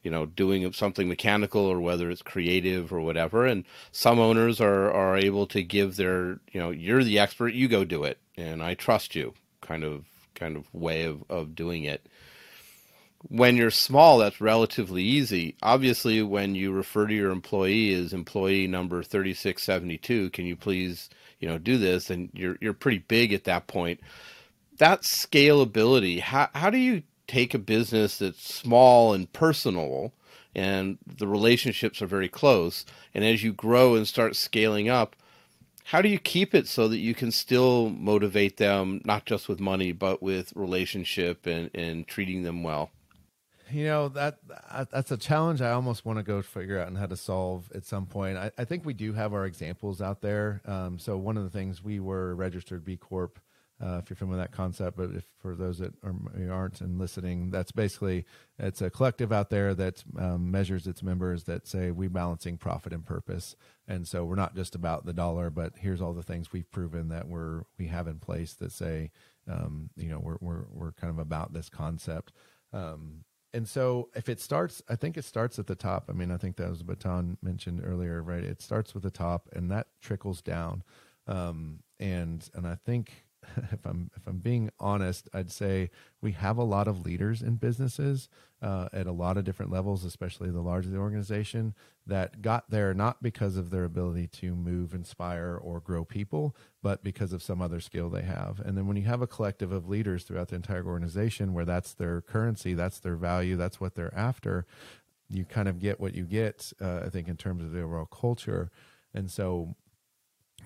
[0.03, 4.91] you know doing something mechanical or whether it's creative or whatever and some owners are
[4.91, 8.63] are able to give their you know you're the expert you go do it and
[8.63, 10.05] i trust you kind of
[10.39, 12.05] kind of way of, of doing it.
[13.27, 15.55] When you're small, that's relatively easy.
[15.61, 21.49] Obviously, when you refer to your employee as employee number 3672, can you please, you
[21.49, 22.09] know, do this?
[22.09, 23.99] And you're you're pretty big at that point.
[24.77, 30.13] That scalability, how how do you take a business that's small and personal
[30.55, 35.15] and the relationships are very close and as you grow and start scaling up,
[35.89, 39.59] how do you keep it so that you can still motivate them not just with
[39.59, 42.91] money but with relationship and, and treating them well?
[43.71, 44.37] You know that
[44.91, 47.85] that's a challenge i almost want to go figure out and how to solve at
[47.85, 48.37] some point.
[48.37, 50.61] I, I think we do have our examples out there.
[50.65, 53.39] Um, so one of the things we were registered b corp
[53.81, 54.97] uh, if you're familiar with that concept.
[54.97, 56.13] But if for those that are,
[56.51, 58.25] aren't and listening, that's basically
[58.57, 62.93] it's a collective out there that um, measures its members that say we balancing profit
[62.93, 63.55] and purpose.
[63.87, 67.09] And so we're not just about the dollar, but here's all the things we've proven
[67.09, 69.11] that we're we have in place that say,
[69.47, 72.33] um, you know, we're we're we're kind of about this concept.
[72.73, 76.05] Um, and so if it starts, I think it starts at the top.
[76.09, 78.43] I mean, I think that was Botond mentioned earlier, right?
[78.43, 80.83] It starts with the top and that trickles down.
[81.25, 83.25] Um, and and I think
[83.71, 85.89] if I'm if I'm being honest, I'd say
[86.21, 88.29] we have a lot of leaders in businesses
[88.61, 91.73] uh, at a lot of different levels, especially the larger the organization,
[92.05, 97.03] that got there not because of their ability to move, inspire, or grow people, but
[97.03, 98.59] because of some other skill they have.
[98.59, 101.93] And then when you have a collective of leaders throughout the entire organization, where that's
[101.93, 104.65] their currency, that's their value, that's what they're after,
[105.29, 106.73] you kind of get what you get.
[106.81, 108.71] Uh, I think in terms of the overall culture.
[109.13, 109.75] And so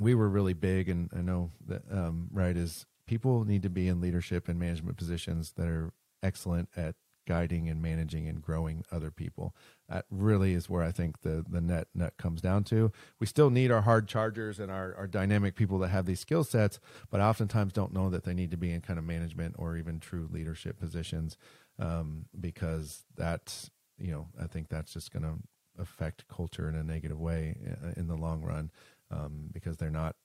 [0.03, 3.87] we were really big, and I know that um, right is people need to be
[3.87, 9.09] in leadership and management positions that are excellent at guiding and managing and growing other
[9.09, 9.55] people.
[9.87, 12.91] That really is where I think the the net net comes down to.
[13.19, 16.43] We still need our hard chargers and our, our dynamic people that have these skill
[16.43, 19.77] sets, but oftentimes don't know that they need to be in kind of management or
[19.77, 21.37] even true leadership positions
[21.79, 25.35] um, because that's you know I think that's just going to
[25.81, 28.69] affect culture in a negative way uh, in the long run
[29.13, 30.15] um, because they're not.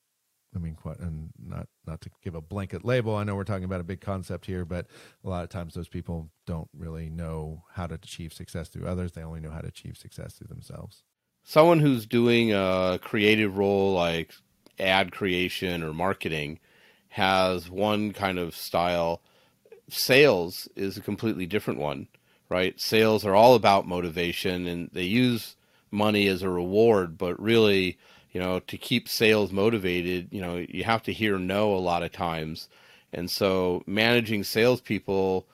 [0.56, 3.14] I mean, quite, and not not to give a blanket label.
[3.14, 4.86] I know we're talking about a big concept here, but
[5.22, 9.12] a lot of times those people don't really know how to achieve success through others.
[9.12, 11.02] They only know how to achieve success through themselves.
[11.44, 14.32] Someone who's doing a creative role like
[14.78, 16.60] ad creation or marketing
[17.08, 19.20] has one kind of style.
[19.90, 22.08] Sales is a completely different one,
[22.48, 22.78] right?
[22.80, 25.56] Sales are all about motivation and they use
[25.90, 27.98] money as a reward, but really
[28.32, 32.02] you know, to keep sales motivated, you know, you have to hear no a lot
[32.02, 32.68] of times.
[33.12, 35.46] And so managing salespeople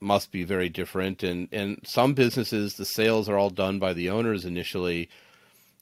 [0.00, 1.22] must be very different.
[1.22, 5.08] And, and some businesses, the sales are all done by the owners initially.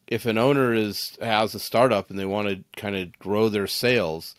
[0.07, 3.67] If an owner is has a startup and they want to kind of grow their
[3.67, 4.35] sales,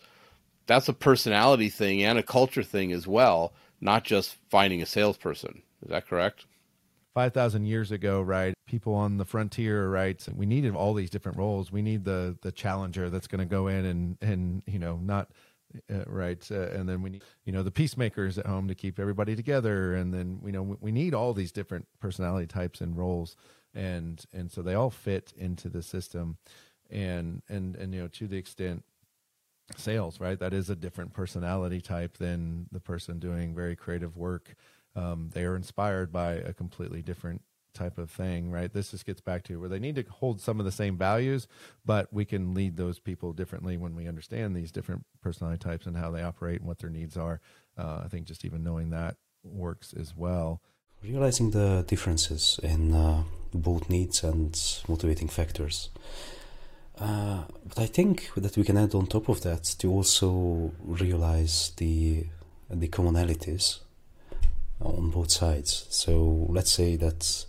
[0.66, 5.62] that's a personality thing and a culture thing as well, not just finding a salesperson.
[5.82, 6.46] Is that correct?
[7.14, 8.54] 5,000 years ago, right?
[8.66, 10.24] People on the frontier, right?
[10.34, 11.70] We needed all these different roles.
[11.70, 15.30] We need the the challenger that's going to go in and and you know not
[15.90, 18.98] uh, right, uh, and then we need you know the peacemakers at home to keep
[18.98, 22.96] everybody together, and then you know we, we need all these different personality types and
[22.96, 23.36] roles,
[23.74, 26.38] and and so they all fit into the system,
[26.90, 28.84] and and and you know to the extent
[29.76, 30.38] sales, right?
[30.38, 34.54] That is a different personality type than the person doing very creative work
[34.94, 37.42] um, they are inspired by a completely different
[37.74, 38.72] type of thing, right?
[38.72, 41.48] This just gets back to where they need to hold some of the same values,
[41.84, 45.96] but we can lead those people differently when we understand these different personality types and
[45.96, 47.40] how they operate and what their needs are.
[47.76, 50.60] Uh, I think just even knowing that works as well.
[51.02, 54.56] realizing the differences in uh, both needs and
[54.88, 55.90] motivating factors.
[56.98, 61.72] Uh, but I think that we can add on top of that to also realize
[61.76, 62.26] the
[62.70, 63.80] the commonalities
[64.84, 65.86] on both sides.
[65.90, 67.46] So let's say that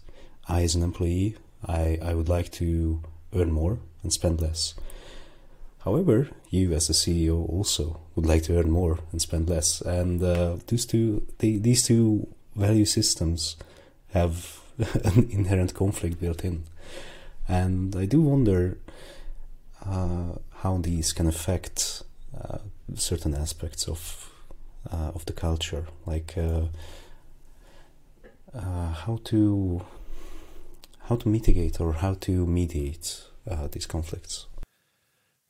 [0.47, 3.01] I, as an employee, I, I would like to
[3.33, 4.73] earn more and spend less.
[5.83, 10.23] However, you as a CEO also would like to earn more and spend less, and
[10.23, 13.57] uh, these two they, these two value systems
[14.11, 14.61] have
[15.03, 16.63] an inherent conflict built in,
[17.49, 18.77] and I do wonder
[19.85, 22.03] uh, how these can affect
[22.39, 22.59] uh,
[22.95, 24.31] certain aspects of
[24.89, 26.37] uh, of the culture, like
[28.55, 29.81] uh, how to
[31.07, 34.47] how to mitigate or how to mediate uh, these conflicts.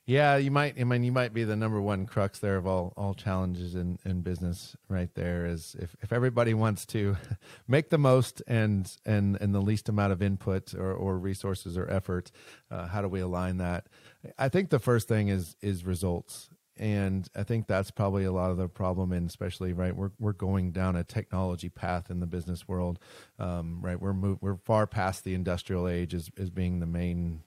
[0.06, 0.78] Yeah, you might.
[0.78, 4.00] I mean, you might be the number one crux there of all all challenges in
[4.04, 4.76] in business.
[4.90, 7.16] Right there is if if everybody wants to
[7.70, 11.90] make the most and and and the least amount of input or or resources or
[11.90, 12.32] effort,
[12.70, 13.88] uh, how do we align that?
[14.38, 18.52] I think the first thing is is results, and I think that's probably a lot
[18.52, 19.12] of the problem.
[19.12, 23.00] And especially right, we're we're going down a technology path in the business world.
[23.40, 27.42] Um, right, we're move, we're far past the industrial age as as being the main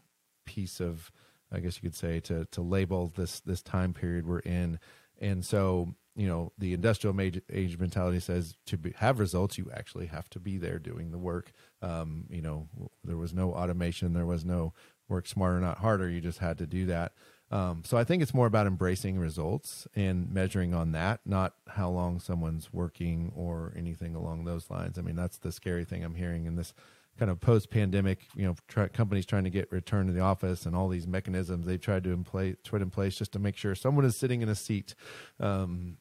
[0.44, 1.10] piece of
[1.52, 4.78] I guess you could say to to label this this time period we're in.
[5.18, 9.70] And so, you know, the industrial age, age mentality says to be, have results, you
[9.72, 11.52] actually have to be there doing the work.
[11.80, 12.68] Um, you know,
[13.02, 14.74] there was no automation, there was no
[15.08, 16.08] work smarter, not harder.
[16.08, 17.12] You just had to do that.
[17.50, 21.88] Um, so I think it's more about embracing results and measuring on that, not how
[21.88, 24.98] long someone's working or anything along those lines.
[24.98, 26.74] I mean, that's the scary thing I'm hearing in this
[27.18, 30.66] kind of post pandemic, you know, try, companies trying to get return to the office
[30.66, 32.24] and all these mechanisms they've tried to
[32.64, 34.94] put in place just to make sure someone is sitting in a seat,
[35.40, 35.96] um,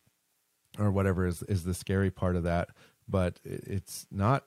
[0.78, 2.70] or whatever is is the scary part of that.
[3.08, 4.46] But it's not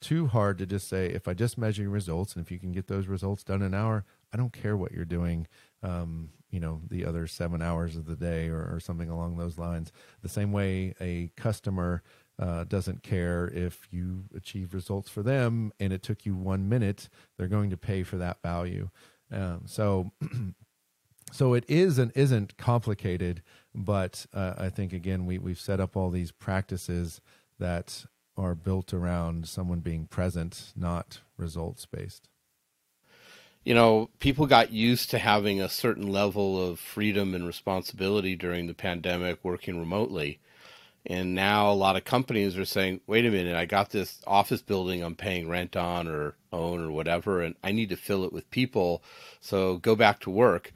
[0.00, 2.72] too hard to just say if I just measure your results and if you can
[2.72, 5.46] get those results done in an hour, I don't care what you're doing.
[5.82, 9.56] Um, you know, the other seven hours of the day or, or something along those
[9.56, 9.92] lines.
[10.22, 12.02] The same way a customer
[12.40, 17.08] uh, doesn't care if you achieve results for them and it took you one minute
[17.36, 18.88] they're going to pay for that value
[19.30, 20.10] um, so
[21.32, 23.42] so it is and isn't complicated
[23.74, 27.20] but uh, i think again we, we've set up all these practices
[27.58, 28.06] that
[28.38, 32.29] are built around someone being present not results based
[33.64, 38.66] you know, people got used to having a certain level of freedom and responsibility during
[38.66, 40.38] the pandemic working remotely.
[41.06, 44.60] And now a lot of companies are saying, wait a minute, I got this office
[44.60, 48.32] building I'm paying rent on or own or whatever, and I need to fill it
[48.32, 49.02] with people.
[49.40, 50.72] So go back to work.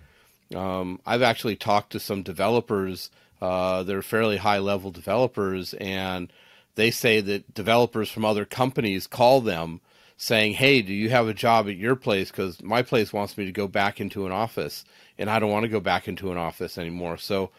[0.54, 3.10] Um, I've actually talked to some developers.
[3.40, 6.32] Uh, they're fairly high level developers, and
[6.74, 9.80] they say that developers from other companies call them
[10.16, 12.30] saying, Hey, do you have a job at your place?
[12.30, 14.84] Because my place wants me to go back into an office,
[15.18, 17.16] and I don't want to go back into an office anymore.
[17.16, 17.50] So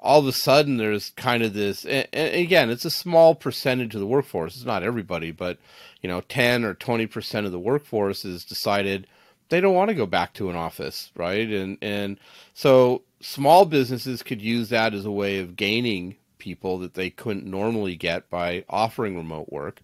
[0.00, 4.00] all of a sudden there's kind of this and, again it's a small percentage of
[4.00, 5.58] the workforce it's not everybody but
[6.00, 9.06] you know 10 or 20% of the workforce has decided
[9.50, 12.18] they don't want to go back to an office right and and
[12.54, 17.44] so small businesses could use that as a way of gaining people that they couldn't
[17.44, 19.82] normally get by offering remote work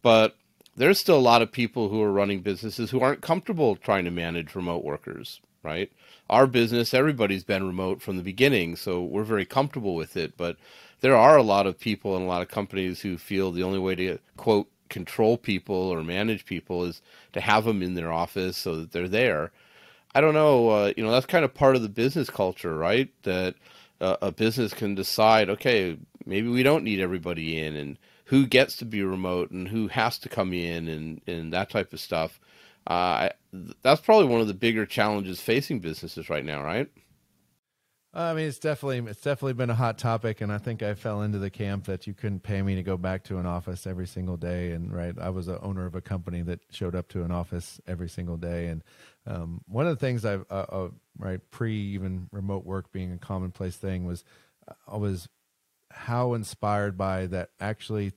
[0.00, 0.36] but
[0.76, 4.10] there's still a lot of people who are running businesses who aren't comfortable trying to
[4.10, 5.90] manage remote workers right
[6.32, 10.34] our business, everybody's been remote from the beginning, so we're very comfortable with it.
[10.36, 10.56] But
[11.02, 13.78] there are a lot of people and a lot of companies who feel the only
[13.78, 17.02] way to quote control people or manage people is
[17.34, 19.52] to have them in their office so that they're there.
[20.14, 20.70] I don't know.
[20.70, 23.10] Uh, you know, that's kind of part of the business culture, right?
[23.24, 23.54] That
[24.02, 28.84] a business can decide, okay, maybe we don't need everybody in, and who gets to
[28.84, 32.40] be remote and who has to come in, and and that type of stuff.
[32.86, 33.28] Uh,
[33.82, 36.90] that's probably one of the bigger challenges facing businesses right now, right?
[38.14, 41.22] I mean, it's definitely it's definitely been a hot topic, and I think I fell
[41.22, 44.06] into the camp that you couldn't pay me to go back to an office every
[44.06, 44.72] single day.
[44.72, 47.80] And right, I was the owner of a company that showed up to an office
[47.86, 48.66] every single day.
[48.66, 48.84] And
[49.26, 50.88] um, one of the things I've uh, uh,
[51.18, 51.40] right?
[51.50, 54.24] Pre even remote work being a commonplace thing was
[54.86, 55.28] I was
[55.90, 58.12] how inspired by that actually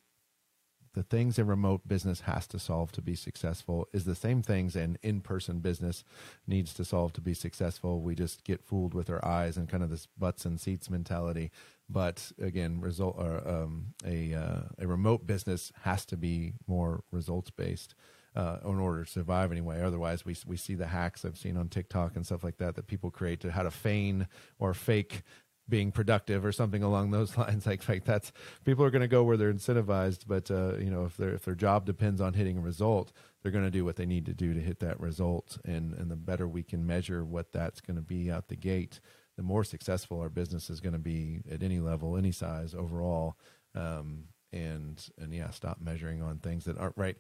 [0.94, 4.78] the things a remote business has to solve to be successful is the same things
[4.78, 6.06] an in-person business
[6.48, 8.02] needs to solve to be successful.
[8.02, 11.52] We just get fooled with our eyes and kind of this butts and seats mentality.
[11.90, 17.52] But again result or um, a uh, a remote business has to be more results
[17.52, 17.94] based
[18.36, 19.82] uh, in order to survive anyway.
[19.82, 22.88] Otherwise, we we see the hacks I've seen on TikTok and stuff like that that
[22.88, 24.28] people create to how to feign
[24.60, 25.24] or fake
[25.68, 27.66] being productive or something along those lines.
[27.66, 28.32] Like, like that's
[28.64, 31.46] people are going to go where they're incentivized, but uh, you know, if their if
[31.46, 33.12] their job depends on hitting a result,
[33.42, 35.58] they're going to do what they need to do to hit that result.
[35.66, 39.00] And and the better we can measure what that's going to be out the gate,
[39.38, 43.38] the more successful our business is going to be at any level, any size overall.
[43.74, 47.18] Um, and and yeah, stop measuring on things that aren't right.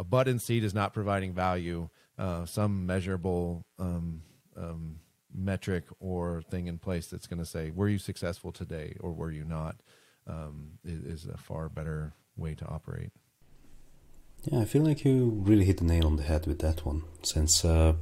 [0.00, 1.90] A button seat is not providing value.
[2.18, 4.22] Uh, some measurable um,
[4.56, 4.96] um,
[5.34, 9.30] metric or thing in place that's going to say, were you successful today or were
[9.30, 9.76] you not,
[10.26, 13.10] um, is, is a far better way to operate.
[14.50, 17.02] Yeah, I feel like you really hit the nail on the head with that one,
[17.22, 17.92] since uh,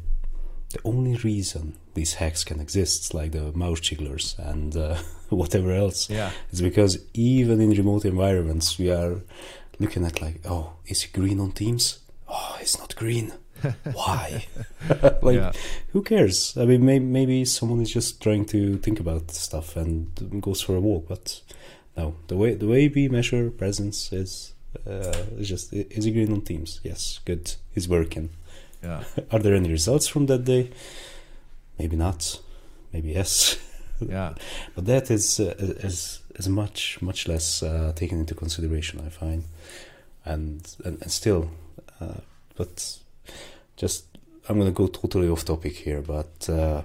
[0.71, 4.99] the only reason these hacks can exist, like the mouse jigglers and uh,
[5.31, 6.31] whatever else, Yeah.
[6.53, 9.21] is because even in remote environments, we are
[9.79, 11.99] looking at like, oh, is it green on Teams?
[12.29, 13.33] Oh, it's not green.
[13.93, 14.47] Why?
[15.23, 15.53] like, Yeah.
[15.93, 16.57] who cares?
[16.57, 20.77] I mean, maybe, maybe someone is just trying to think about stuff and goes for
[20.77, 21.41] a walk, but
[21.97, 24.53] no, the way the way we measure presence is
[24.87, 26.81] uh, is just is it green on Teams?
[26.85, 28.31] Yes, good, it's working.
[28.83, 29.03] Yeah.
[29.33, 30.71] Are there any results from that day?
[31.79, 32.41] Maybe not.
[32.93, 33.57] Maybe yes.
[34.01, 34.35] Yeah.
[34.77, 39.45] But that is uh, is is much much less uh, taken into consideration, I find,
[40.25, 41.51] and and, and still,
[42.01, 42.21] uh,
[42.57, 42.99] but
[43.77, 44.05] just
[44.49, 46.83] I'm gonna go totally off topic here, but uh,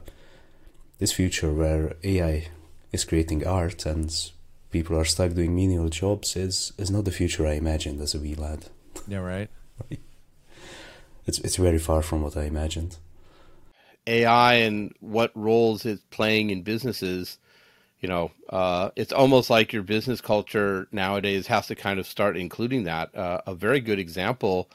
[0.99, 2.47] this future where AI
[2.91, 4.13] is creating art and
[4.71, 8.19] people are stuck doing menial jobs is is not the future I imagined as a
[8.19, 8.65] wee lad.
[9.07, 9.19] Yeah.
[9.19, 9.49] Right.
[11.25, 12.97] It's it's very far from what I imagined.
[14.05, 17.37] AI and what roles it's playing in businesses,
[18.03, 22.35] you know, uh, it's almost like your business culture nowadays has to kind of start
[22.35, 23.15] including that.
[23.15, 24.69] Uh, a very good example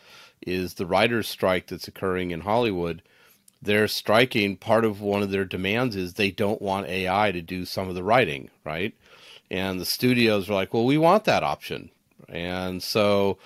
[0.47, 3.03] is the writers' strike that's occurring in Hollywood.
[3.61, 4.57] They're striking.
[4.57, 7.95] Part of one of their demands is they don't want AI to do some of
[7.95, 8.95] the writing, right?
[9.51, 11.91] And the studios are like, well, we want that option.
[12.31, 13.37] And so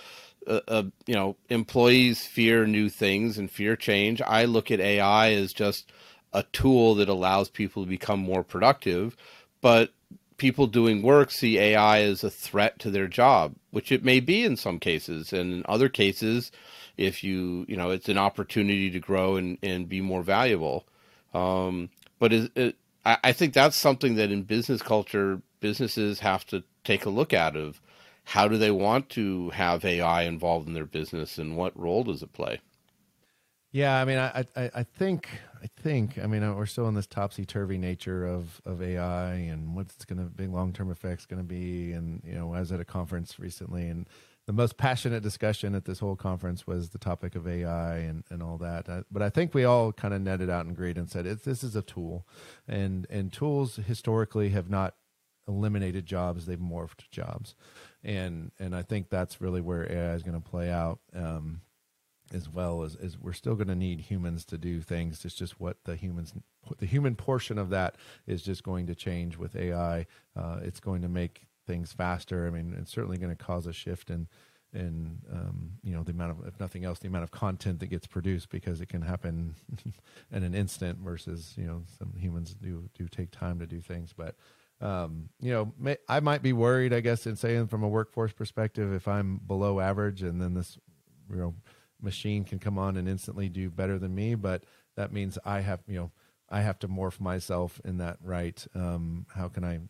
[0.46, 4.22] uh, uh, you know, employees fear new things and fear change.
[4.22, 5.90] I look at AI as just
[6.32, 9.16] a tool that allows people to become more productive,
[9.62, 9.92] but
[10.36, 14.44] people doing work see AI as a threat to their job, which it may be
[14.44, 16.52] in some cases, and in other cases,
[16.98, 20.84] if you you know, it's an opportunity to grow and and be more valuable.
[21.32, 21.88] Um,
[22.18, 27.04] but is it, I, think that's something that in business culture, businesses have to take
[27.04, 27.80] a look at of
[28.24, 32.22] how do they want to have AI involved in their business and what role does
[32.22, 32.60] it play?
[33.72, 35.28] Yeah, I mean, I, I, I think,
[35.62, 39.34] I think, I mean, uh, we're still in this topsy turvy nature of of AI
[39.34, 41.92] and what's going to be long term effects going to be.
[41.92, 44.08] And you know, I was at a conference recently, and
[44.46, 48.42] the most passionate discussion at this whole conference was the topic of AI and and
[48.42, 48.88] all that.
[48.88, 51.62] Uh, but I think we all kind of netted out and agreed and said this
[51.62, 52.26] is a tool,
[52.66, 54.96] and and tools historically have not
[55.46, 57.54] eliminated jobs; they've morphed jobs,
[58.02, 60.98] and and I think that's really where AI is going to play out.
[61.14, 61.60] Um,
[62.32, 65.24] as well as, as we're still going to need humans to do things.
[65.24, 66.32] It's just what the humans,
[66.78, 70.06] the human portion of that is just going to change with AI.
[70.36, 72.46] Uh, it's going to make things faster.
[72.46, 74.28] I mean, it's certainly going to cause a shift in,
[74.72, 77.88] in um, you know the amount of, if nothing else, the amount of content that
[77.88, 79.54] gets produced because it can happen
[80.32, 84.12] in an instant versus you know some humans do do take time to do things,
[84.16, 84.34] but.
[84.80, 88.32] Um, you know, may, I might be worried, I guess, in saying from a workforce
[88.32, 90.76] perspective, if I'm below average and then this,
[91.30, 91.54] you know,
[92.02, 94.64] machine can come on and instantly do better than me, but
[94.96, 96.10] that means I have, you know,
[96.50, 98.64] I have to morph myself in that right.
[98.74, 99.80] Um, how can I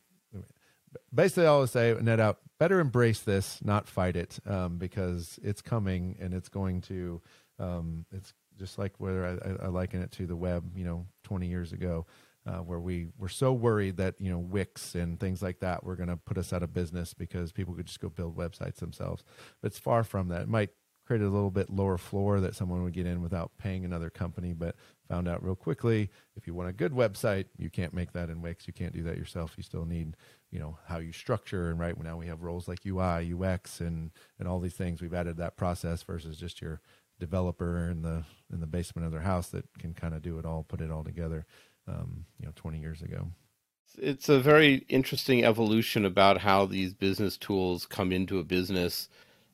[1.13, 5.61] basically I always say net out better embrace this, not fight it, um, because it's
[5.61, 7.21] coming and it's going to,
[7.59, 11.07] um, it's just like whether I, I, I liken it to the web, you know,
[11.25, 12.07] 20 years ago.
[12.45, 15.95] Uh, where we were so worried that you know Wix and things like that were
[15.95, 19.23] going to put us out of business because people could just go build websites themselves.
[19.61, 20.43] But it's far from that.
[20.43, 20.71] It might
[21.13, 24.55] create a little bit lower floor that someone would get in without paying another company,
[24.55, 24.75] but
[25.11, 28.41] found out real quickly if you want a good website, you can't make that in
[28.41, 28.67] Wix.
[28.67, 29.53] You can't do that yourself.
[29.59, 30.17] You still need,
[30.51, 34.11] you know, how you structure and right now we have roles like UI, UX and
[34.39, 35.03] and all these things.
[35.03, 36.81] We've added that process versus just your
[37.21, 40.47] developer in the in the basement of their house that can kind of do it
[40.47, 41.45] all, put it all together.
[41.87, 43.27] Um, you know, 20 years ago.
[43.99, 49.11] It's a very interesting evolution about how these business tools come into a business.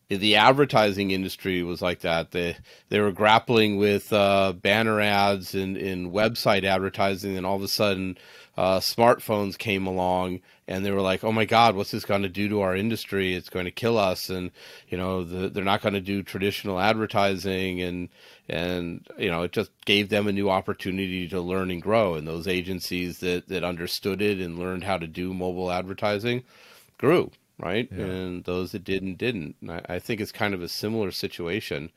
[0.08, 2.30] The advertising industry was like that.
[2.30, 2.56] They
[2.88, 7.68] they were grappling with uh, banner ads and in website advertising, and all of a
[7.68, 8.16] sudden,
[8.56, 12.28] uh, smartphones came along and they were like, "Oh my God, what's this going to
[12.28, 13.34] do to our industry?
[13.34, 14.50] It's going to kill us." And
[14.88, 18.08] you know, the, they're not going to do traditional advertising, and
[18.48, 22.14] and you know, it just gave them a new opportunity to learn and grow.
[22.14, 26.44] And those agencies that that understood it and learned how to do mobile advertising
[26.98, 27.88] grew, right?
[27.90, 28.04] Yeah.
[28.04, 29.56] And those that didn't didn't.
[29.60, 31.90] And I, I think it's kind of a similar situation.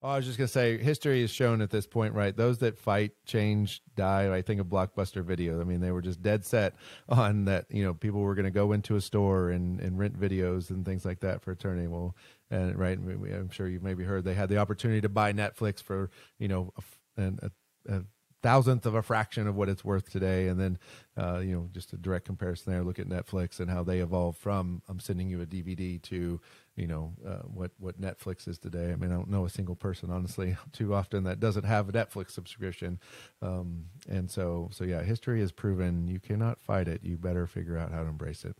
[0.00, 2.36] Oh, I was just gonna say, history has shown at this point, right?
[2.36, 4.32] Those that fight, change, die.
[4.32, 5.60] I think of Blockbuster Video.
[5.60, 6.74] I mean, they were just dead set
[7.08, 7.66] on that.
[7.68, 10.84] You know, people were going to go into a store and, and rent videos and
[10.84, 11.88] things like that for eternity.
[11.88, 12.14] Well,
[12.50, 16.10] and right, I'm sure you've maybe heard they had the opportunity to buy Netflix for
[16.38, 18.02] you know a, f- an- a, a
[18.42, 20.78] thousandth of a fraction of what it's worth today, and then
[21.16, 22.82] uh, you know just a direct comparison there.
[22.82, 26.40] Look at Netflix and how they evolved from I'm sending you a DVD to
[26.76, 28.92] you know uh, what what Netflix is today.
[28.92, 31.92] I mean, I don't know a single person, honestly, too often that doesn't have a
[31.92, 33.00] Netflix subscription.
[33.42, 37.02] Um, and so, so yeah, history has proven you cannot fight it.
[37.02, 38.56] You better figure out how to embrace it.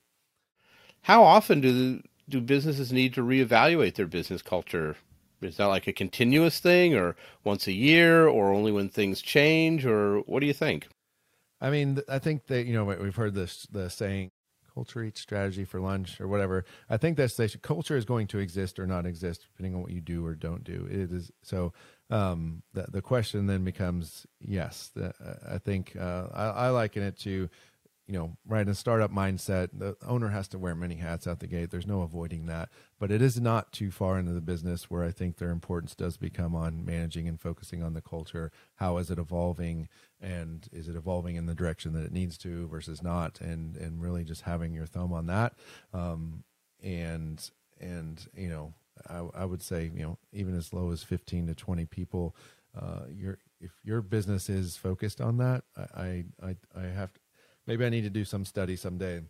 [1.03, 4.97] How often do do businesses need to reevaluate their business culture?
[5.41, 9.86] Is that like a continuous thing, or once a year, or only when things change,
[9.86, 10.89] or what do you think?
[11.61, 14.30] I mean, I think that you know we- we've heard this the saying,
[14.74, 16.64] "Culture eats strategy for lunch" or whatever.
[16.89, 19.93] I think that's the culture is going to exist or not exist depending on what
[19.93, 20.86] you do or don't do.
[20.91, 21.72] It is so.
[22.11, 24.91] Um, the the question then becomes yes.
[24.95, 25.12] The,
[25.47, 27.51] I think uh, I, I liken it to
[28.09, 31.41] you know, right in a startup mindset, the owner has to wear many hats out
[31.41, 31.71] the gate.
[31.71, 32.71] There's no avoiding that.
[32.99, 36.17] But it is not too far into the business where I think their importance does
[36.17, 38.51] become on managing and focusing on the culture.
[38.77, 39.89] How is it evolving?
[40.23, 43.43] And is it evolving in the direction that it needs to versus not?
[43.43, 45.53] And and really just having your thumb on that.
[45.93, 46.45] Um,
[46.83, 48.73] and and you know,
[49.07, 52.35] I, I would say you know even as low as 15 to 20 people,
[52.75, 57.21] uh, your if your business is focused on that, I I I have to,
[57.69, 59.23] maybe I need to do some study someday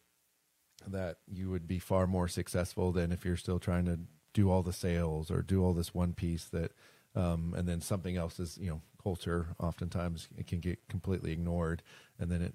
[0.86, 3.98] that you would be far more successful than if you're still trying to
[4.32, 6.72] do all the sales or do all this one piece that
[7.14, 11.82] um, and then something else is you know culture oftentimes it can get completely ignored.
[12.18, 12.54] And then it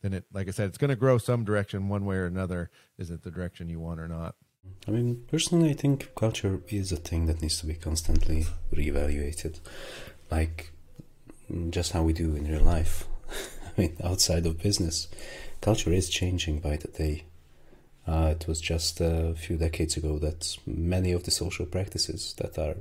[0.00, 2.70] then it like I said it's going to grow some direction one way or another.
[2.96, 4.36] Is it the direction you want or not?
[4.88, 9.60] I mean, personally, I think culture is a thing that needs to be constantly reevaluated,
[10.30, 10.72] like
[11.50, 13.06] mm, just how we do in real life.
[14.04, 15.08] Outside of business,
[15.60, 17.24] culture is changing by the day.
[18.06, 22.56] Uh, it was just a few decades ago that many of the social practices that
[22.58, 22.76] are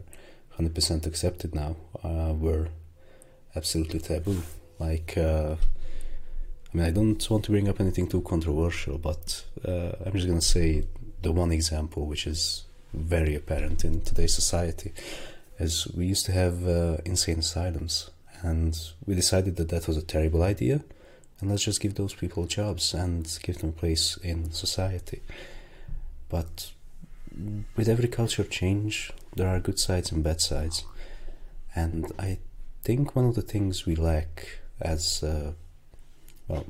[0.59, 2.69] 100% accepted now uh, were
[3.55, 4.43] absolutely taboo.
[4.79, 5.55] Like, uh,
[6.73, 10.27] I mean, I don't want to bring up anything too controversial, but uh, I'm just
[10.27, 10.85] going to say
[11.21, 14.93] the one example which is very apparent in today's society
[15.59, 18.09] is we used to have uh, insane asylums,
[18.45, 18.77] and
[19.07, 20.83] we decided that that was a terrible idea,
[21.39, 25.21] and let's just give those people jobs and give them a place in society.
[26.29, 26.71] But
[27.75, 30.85] with every culture change, there are good sides and bad sides,
[31.75, 32.37] and I
[32.83, 35.53] think one of the things we lack as uh,
[36.47, 36.65] well,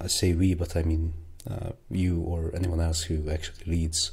[0.00, 1.14] I, say we, but I mean
[1.48, 4.10] uh, you or anyone else who actually leads,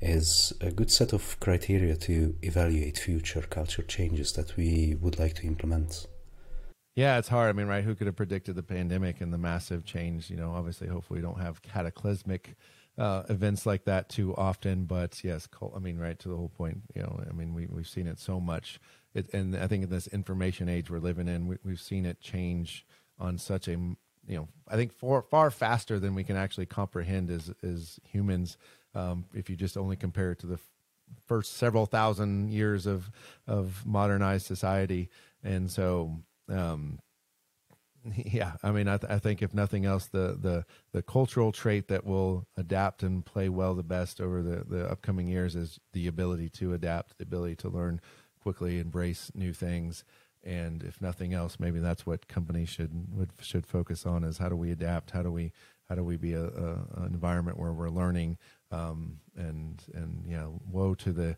[0.00, 5.34] is a good set of criteria to evaluate future culture changes that we would like
[5.34, 6.06] to implement.
[6.98, 7.48] Yeah, it's hard.
[7.48, 7.84] I mean, right?
[7.84, 10.30] Who could have predicted the pandemic and the massive change?
[10.30, 12.56] You know, obviously, hopefully, we don't have cataclysmic
[12.98, 14.84] uh, events like that too often.
[14.84, 16.80] But yes, I mean, right to the whole point.
[16.96, 18.80] You know, I mean, we we've seen it so much,
[19.14, 22.20] it, and I think in this information age we're living in, we, we've seen it
[22.20, 22.84] change
[23.16, 23.96] on such a you
[24.26, 28.58] know, I think far far faster than we can actually comprehend as as humans.
[28.96, 30.58] Um, if you just only compare it to the
[31.26, 33.08] first several thousand years of
[33.46, 35.10] of modernized society,
[35.44, 36.98] and so um,
[38.16, 41.88] yeah, I mean, I, th- I think if nothing else, the the the cultural trait
[41.88, 46.06] that will adapt and play well the best over the the upcoming years is the
[46.06, 48.00] ability to adapt, the ability to learn
[48.40, 50.04] quickly, embrace new things,
[50.44, 54.48] and if nothing else, maybe that's what companies should would should focus on is how
[54.48, 55.52] do we adapt, how do we
[55.88, 58.38] how do we be a, a an environment where we're learning,
[58.70, 61.36] um, and and yeah, woe to the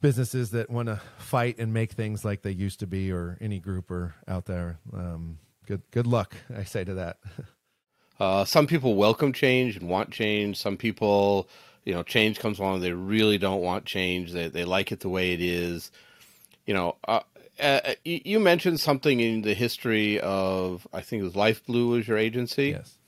[0.00, 3.58] businesses that want to fight and make things like they used to be, or any
[3.58, 4.78] group or out there.
[4.92, 7.18] Um, good good luck, I say to that.
[8.20, 10.58] Uh, some people welcome change and want change.
[10.58, 11.48] Some people,
[11.84, 12.82] you know, change comes along.
[12.82, 14.32] They really don't want change.
[14.32, 15.90] They they like it the way it is.
[16.66, 17.20] You know, uh,
[17.58, 22.08] uh, you you mentioned something in the history of I think it was Lifeblue was
[22.08, 22.70] your agency.
[22.70, 22.98] yes.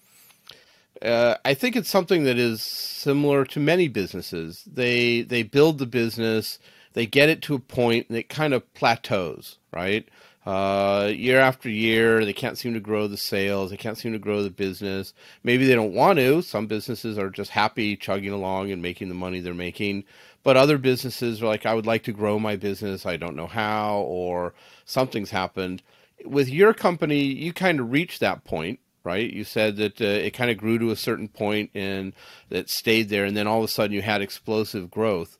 [1.02, 4.62] Uh, I think it's something that is similar to many businesses.
[4.66, 6.58] They they build the business,
[6.92, 10.08] they get it to a point, and it kind of plateaus, right?
[10.44, 12.24] uh, year after year.
[12.24, 13.70] They can't seem to grow the sales.
[13.70, 15.14] They can't seem to grow the business.
[15.42, 16.42] Maybe they don't want to.
[16.42, 20.04] Some businesses are just happy chugging along and making the money they're making.
[20.42, 23.06] But other businesses are like, I would like to grow my business.
[23.06, 25.82] I don't know how, or something's happened.
[26.24, 29.30] With your company, you kind of reached that point, right?
[29.30, 32.12] You said that uh, it kind of grew to a certain point and
[32.50, 35.38] it stayed there, and then all of a sudden you had explosive growth.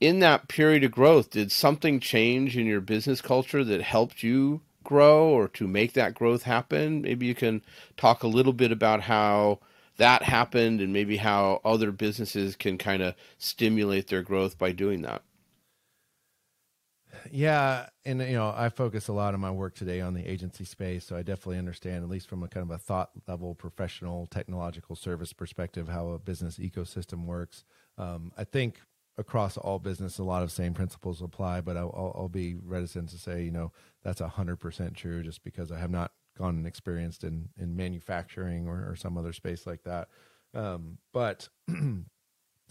[0.00, 4.60] In that period of growth, did something change in your business culture that helped you
[4.84, 7.02] grow or to make that growth happen?
[7.02, 7.62] Maybe you can
[7.96, 9.58] talk a little bit about how
[9.96, 15.02] that happened and maybe how other businesses can kind of stimulate their growth by doing
[15.02, 15.22] that.
[17.30, 20.64] Yeah, and you know, I focus a lot of my work today on the agency
[20.64, 24.28] space, so I definitely understand, at least from a kind of a thought level, professional,
[24.28, 27.64] technological service perspective, how a business ecosystem works.
[27.98, 28.80] Um, I think
[29.18, 33.18] across all business, a lot of same principles apply, but I'll, I'll be reticent to
[33.18, 37.24] say, you know, that's hundred percent true, just because I have not gone and experienced
[37.24, 40.08] in in manufacturing or, or some other space like that.
[40.54, 42.06] Um, but you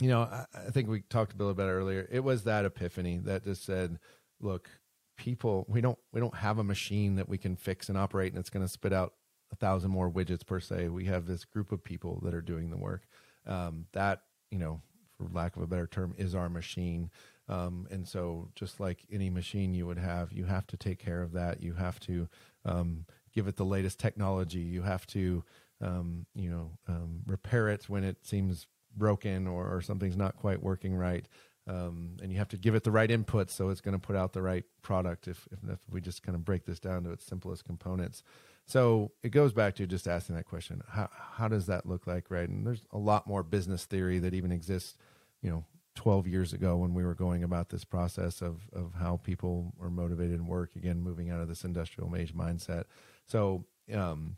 [0.02, 2.08] know, I, I, think we talked a bit earlier.
[2.10, 4.00] It was that epiphany that just said,
[4.40, 4.70] "Look,
[5.18, 8.40] people, we don't we don't have a machine that we can fix and operate, and
[8.40, 9.14] it's going to spit out
[9.52, 10.88] a thousand more widgets per se.
[10.90, 13.04] We have this group of people that are doing the work.
[13.46, 14.22] Um, that
[14.52, 14.82] you know,
[15.18, 17.10] for lack of a better term, is our machine."
[17.50, 21.22] Um, and so, just like any machine you would have, you have to take care
[21.22, 21.62] of that.
[21.62, 22.28] You have to
[22.66, 24.60] um, give it the latest technology.
[24.60, 25.44] You have to,
[25.82, 30.62] um, you know, um, repair it when it seems broken or, or something's not quite
[30.62, 31.28] working right.
[31.68, 34.16] Um, and you have to give it the right input so it's going to put
[34.16, 35.28] out the right product.
[35.28, 38.24] If, if, if we just kind of break this down to its simplest components,
[38.66, 42.30] so it goes back to just asking that question: how how does that look like,
[42.30, 42.48] right?
[42.48, 44.98] And there's a lot more business theory that even exists,
[45.42, 45.66] you know,
[45.96, 49.90] 12 years ago when we were going about this process of of how people are
[49.90, 52.84] motivated and work again, moving out of this industrial age mindset.
[53.26, 54.38] So, um,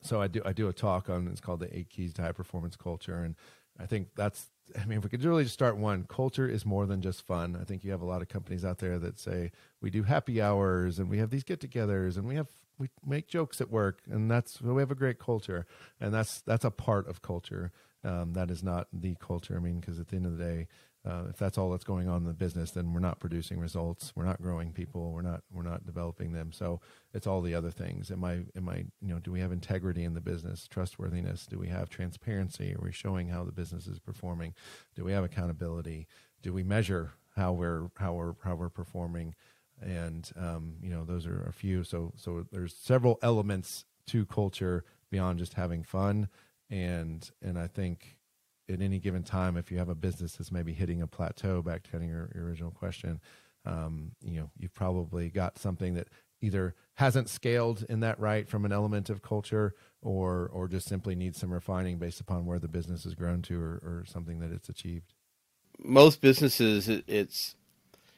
[0.00, 2.32] so I do I do a talk on it's called the eight keys to high
[2.32, 3.34] performance culture, and
[3.78, 4.50] I think that's
[4.80, 7.58] I mean if we could really just start one, culture is more than just fun.
[7.60, 9.50] I think you have a lot of companies out there that say
[9.80, 12.48] we do happy hours and we have these get-togethers and we have
[12.78, 15.66] we make jokes at work and that's we have a great culture
[16.00, 17.72] and that's that's a part of culture.
[18.04, 19.56] Um, that is not the culture.
[19.56, 20.68] I mean, because at the end of the day,
[21.06, 24.12] uh, if that's all that's going on in the business, then we're not producing results.
[24.14, 25.12] We're not growing people.
[25.12, 26.52] We're not we're not developing them.
[26.52, 26.80] So
[27.14, 28.10] it's all the other things.
[28.10, 31.46] Am I am I you know do we have integrity in the business, trustworthiness?
[31.46, 32.74] Do we have transparency?
[32.74, 34.54] Are we showing how the business is performing?
[34.96, 36.08] Do we have accountability?
[36.42, 39.34] Do we measure how we're how we're how we're performing?
[39.80, 41.84] And um, you know those are a few.
[41.84, 46.28] So so there's several elements to culture beyond just having fun.
[46.70, 48.16] And and I think
[48.68, 51.82] at any given time, if you have a business that's maybe hitting a plateau, back
[51.84, 53.20] to kind of your, your original question,
[53.64, 56.08] um, you know, you've probably got something that
[56.40, 61.14] either hasn't scaled in that right from an element of culture or or just simply
[61.14, 64.52] needs some refining based upon where the business has grown to or, or something that
[64.52, 65.14] it's achieved.
[65.78, 67.56] Most businesses it's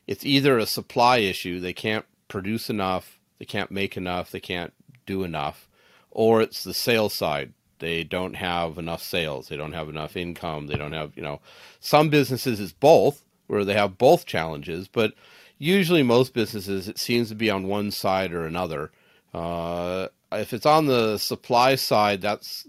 [0.06, 1.60] it's either a supply issue.
[1.60, 3.18] They can't produce enough.
[3.38, 4.30] They can't make enough.
[4.30, 4.72] They can't
[5.06, 5.68] do enough.
[6.10, 9.48] Or it's the sales side they don't have enough sales.
[9.48, 10.68] They don't have enough income.
[10.68, 11.40] They don't have, you know,
[11.80, 15.12] some businesses is both, where they have both challenges, but
[15.58, 18.90] usually most businesses, it seems to be on one side or another.
[19.34, 22.66] Uh, if it's on the supply side, that's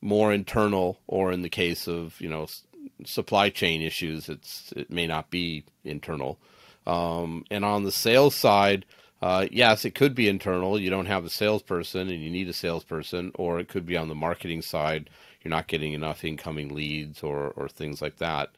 [0.00, 2.46] more internal, or in the case of, you know,
[3.04, 6.38] supply chain issues, it's it may not be internal.
[6.86, 8.84] Um, and on the sales side,
[9.20, 10.78] uh, yes, it could be internal.
[10.78, 14.08] You don't have a salesperson and you need a salesperson, or it could be on
[14.08, 15.10] the marketing side.
[15.42, 18.50] You're not getting enough incoming leads or, or things like that.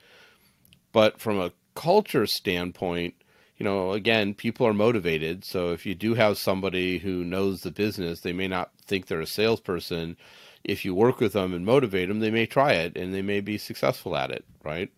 [0.93, 3.15] But from a culture standpoint,
[3.57, 5.45] you know, again, people are motivated.
[5.45, 9.21] So if you do have somebody who knows the business, they may not think they're
[9.21, 10.17] a salesperson.
[10.65, 13.41] If you work with them and motivate them, they may try it and they may
[13.41, 14.91] be successful at it, right?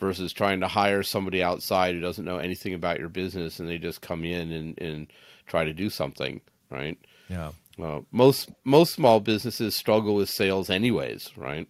[0.00, 3.78] Versus trying to hire somebody outside who doesn't know anything about your business and they
[3.78, 5.06] just come in and, and
[5.46, 6.40] try to do something,
[6.70, 6.98] right?
[7.28, 7.52] Yeah.
[7.80, 11.68] Uh, most most small businesses struggle with sales anyways, right?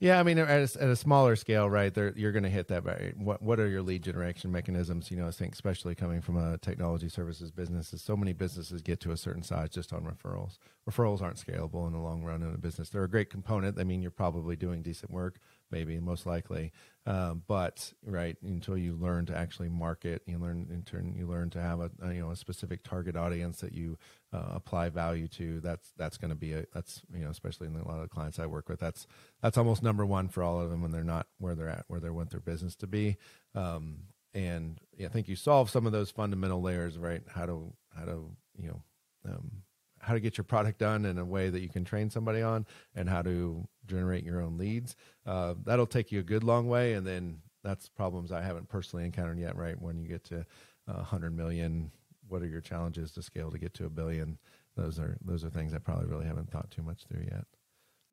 [0.00, 1.92] Yeah, I mean, at a, at a smaller scale, right?
[1.92, 2.86] There, you're going to hit that.
[2.86, 3.14] Right?
[3.18, 5.10] What What are your lead generation mechanisms?
[5.10, 8.80] You know, I think especially coming from a technology services business, is so many businesses
[8.80, 10.56] get to a certain size just on referrals.
[10.88, 12.88] Referrals aren't scalable in the long run in a business.
[12.88, 13.78] They're a great component.
[13.78, 15.38] I mean, you're probably doing decent work,
[15.70, 16.72] maybe most likely,
[17.06, 21.50] um, but right until you learn to actually market, you learn in turn you learn
[21.50, 23.98] to have a, a you know a specific target audience that you
[24.32, 25.60] uh, apply value to.
[25.60, 28.08] That's that's going to be a that's you know especially in a lot of the
[28.08, 28.80] clients I work with.
[28.80, 29.06] That's
[29.42, 32.00] that's almost number one for all of them when they're not where they're at where
[32.00, 33.16] they want their business to be.
[33.54, 34.04] Um,
[34.34, 37.22] and yeah, I think you solve some of those fundamental layers, right?
[37.28, 38.82] How to how to you know
[39.26, 39.62] um,
[40.00, 42.66] how to get your product done in a way that you can train somebody on,
[42.94, 44.96] and how to generate your own leads.
[45.26, 49.04] Uh, that'll take you a good long way, and then that's problems I haven't personally
[49.04, 49.56] encountered yet.
[49.56, 50.40] Right when you get to
[50.88, 51.90] uh, 100 million,
[52.28, 54.38] what are your challenges to scale to get to a billion?
[54.76, 57.44] Those are those are things I probably really haven't thought too much through yet.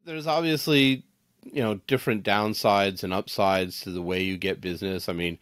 [0.05, 1.03] There's obviously
[1.43, 5.07] you know different downsides and upsides to the way you get business.
[5.07, 5.37] I mean,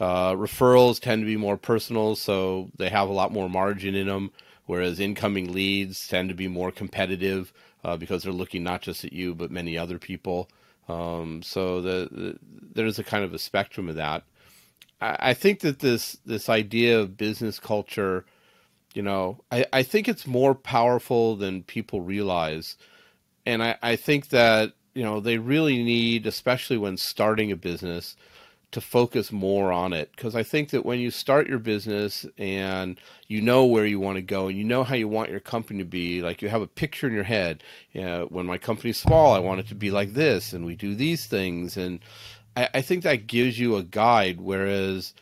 [0.00, 4.08] uh, referrals tend to be more personal, so they have a lot more margin in
[4.08, 4.32] them.
[4.66, 7.52] Whereas incoming leads tend to be more competitive
[7.86, 10.50] uh, because they're looking not just at you but many other people.
[10.88, 12.38] Um, so the, the,
[12.74, 14.24] there's a kind of a spectrum of that.
[15.00, 18.24] I, I think that this this idea of business culture,
[18.92, 22.76] you know, I, I think it's more powerful than people realize,
[23.46, 28.16] and I, I think that you know they really need, especially when starting a business,
[28.76, 33.00] to focus more on it because I think that when you start your business and
[33.26, 35.78] you know where you want to go and you know how you want your company
[35.78, 37.62] to be, like you have a picture in your head.
[37.92, 40.76] You know, when my company's small, I want it to be like this, and we
[40.76, 42.00] do these things, and
[42.54, 44.42] I, I think that gives you a guide.
[44.42, 45.14] Whereas,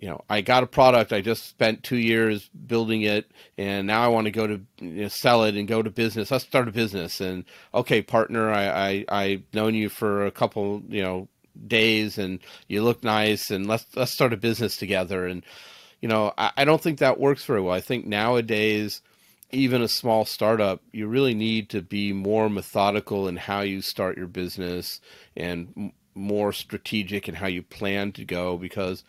[0.00, 4.02] you know, I got a product, I just spent two years building it, and now
[4.02, 6.32] I want to go to you know, sell it and go to business.
[6.32, 10.82] Let's start a business, and okay, partner, I I I've known you for a couple,
[10.88, 11.28] you know
[11.66, 15.26] days and you look nice and let's let's start a business together.
[15.26, 15.44] And
[16.00, 17.74] you know I, I don't think that works very well.
[17.74, 19.02] I think nowadays
[19.52, 24.16] even a small startup you really need to be more methodical in how you start
[24.16, 25.00] your business
[25.36, 29.04] and more strategic in how you plan to go because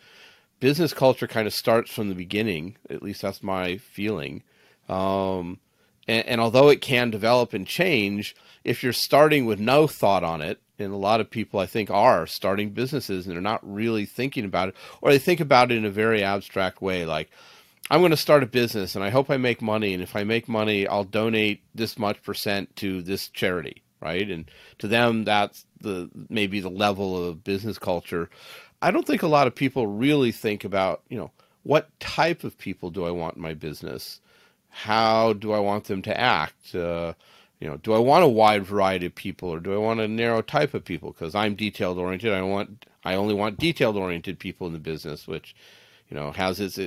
[0.60, 2.76] business culture kind of starts from the beginning.
[2.88, 4.42] At least that's my feeling.
[4.88, 5.58] Um,
[6.06, 10.40] and, and although it can develop and change if you're starting with no thought on
[10.40, 14.04] it and a lot of people I think are starting businesses and they're not really
[14.04, 17.30] thinking about it, or they think about it in a very abstract way, like
[17.90, 20.24] I'm going to start a business and I hope I make money, and if I
[20.24, 24.28] make money, I'll donate this much percent to this charity, right?
[24.28, 28.30] And to them, that's the maybe the level of business culture.
[28.80, 31.30] I don't think a lot of people really think about, you know,
[31.64, 34.20] what type of people do I want in my business?
[34.70, 36.74] How do I want them to act?
[36.74, 37.12] Uh,
[37.62, 40.08] you know, do I want a wide variety of people or do I want a
[40.08, 41.12] narrow type of people?
[41.12, 42.32] Because I'm detailed oriented.
[42.32, 45.54] I want I only want detailed oriented people in the business, which
[46.10, 46.80] you know has its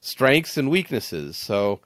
[0.00, 1.36] strengths and weaknesses.
[1.36, 1.80] So,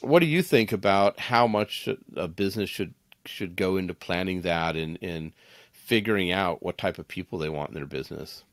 [0.00, 2.94] what do you think about how much a business should
[3.26, 5.32] should go into planning that and and
[5.70, 8.44] figuring out what type of people they want in their business?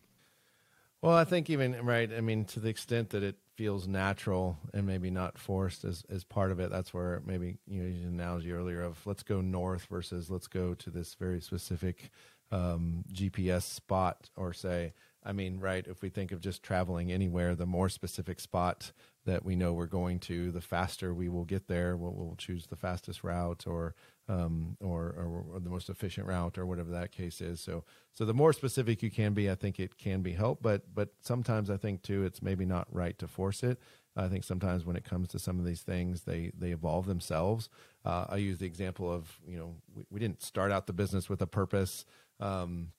[1.01, 2.11] Well, I think even right.
[2.11, 6.24] I mean, to the extent that it feels natural and maybe not forced as, as
[6.24, 6.72] part of it.
[6.72, 10.74] That's where maybe you know an analogy earlier of let's go north versus let's go
[10.74, 12.12] to this very specific
[12.52, 14.93] um, GPS spot or say.
[15.24, 15.86] I mean, right?
[15.88, 18.91] If we think of just traveling anywhere, the more specific spot
[19.26, 21.95] that we know we're going to, the faster we will get there.
[21.95, 23.93] We'll, we'll choose the fastest route or
[24.32, 27.59] um, or, or, the most efficient route or whatever that case is.
[27.59, 30.63] So, so the more specific you can be, I think it can be helped.
[30.63, 33.79] But, but sometimes I think too, it's maybe not right to force it.
[34.15, 37.69] I think sometimes when it comes to some of these things, they they evolve themselves.
[38.03, 41.29] Uh, I use the example of you know we, we didn't start out the business
[41.29, 42.03] with a purpose,
[42.41, 42.91] um,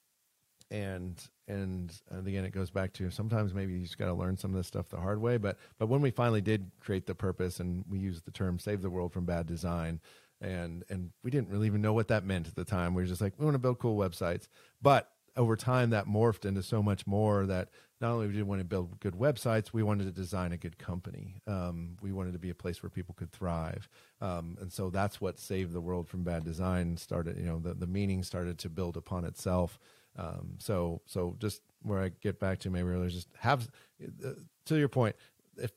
[0.71, 4.39] and and and again it goes back to sometimes maybe you just got to learn
[4.39, 5.37] some of this stuff the hard way.
[5.37, 8.81] But but when we finally did create the purpose and we used the term "save
[8.81, 10.01] the world from bad design,"
[10.43, 12.95] and and we didn't really even know what that meant at the time.
[12.95, 14.49] We were just like, we want to build cool websites,
[14.83, 17.69] but over time that morphed into so much more that
[18.01, 20.57] not only we did we want to build good websites, we wanted to design a
[20.57, 21.37] good company.
[21.47, 23.89] Um, we wanted to be a place where people could thrive,
[24.21, 26.97] um, and so that's what saved the world from bad design.
[26.97, 29.79] Started, you know, the the meaning started to build upon itself.
[30.19, 33.69] Um, so so just where I get back to maybe earlier, just have
[34.25, 34.31] uh,
[34.67, 35.17] to your point.
[35.57, 35.71] If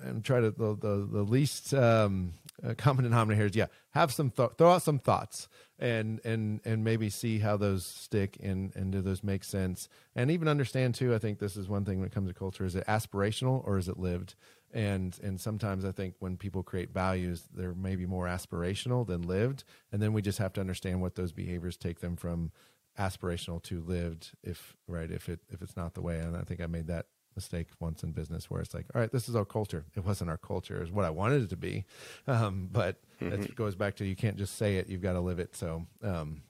[0.00, 2.34] and try to the the, the least um,
[2.66, 5.48] uh, common denominator is yeah have some th- throw out some thoughts
[5.78, 9.88] and and and maybe see how those stick and and do those make sense.
[10.14, 12.64] And even understand too i think this is one thing when it comes to culture
[12.64, 14.34] is it aspirational or is it lived?
[14.72, 19.64] And and sometimes i think when people create values they're maybe more aspirational than lived.
[19.92, 22.50] And then we just have to understand what those behaviors take them from
[22.98, 26.18] aspirational to lived if right if it if it's not the way.
[26.18, 27.06] And i think i made that
[27.38, 29.84] mistake once in business where it's like, all right, this is our culture.
[29.96, 30.82] It wasn't our culture.
[30.82, 31.84] It's what I wanted it to be.
[32.26, 33.42] Um, but mm-hmm.
[33.42, 34.88] it goes back to you can't just say it.
[34.88, 35.54] You've got to live it.
[35.54, 36.42] So, um,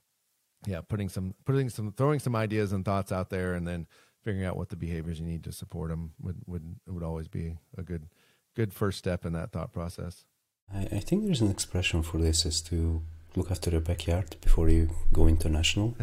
[0.65, 3.85] yeah, putting some, putting some, throwing some ideas and thoughts out there and then
[4.23, 7.57] figuring out what the behaviors you need to support them would, would, would always be
[7.77, 8.07] a good,
[8.55, 10.25] good first step in that thought process.
[10.73, 13.01] I, I think there's an expression for this is to
[13.35, 15.95] look after your backyard before you go international.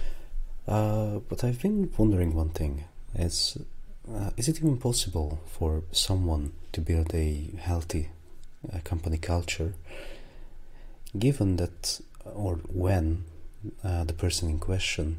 [0.68, 2.84] uh, but I've been wondering one thing.
[3.14, 3.58] It's
[4.14, 8.08] uh, is it even possible for someone to build a healthy
[8.72, 9.74] uh, company culture,
[11.18, 13.24] given that or when
[13.84, 15.18] uh, the person in question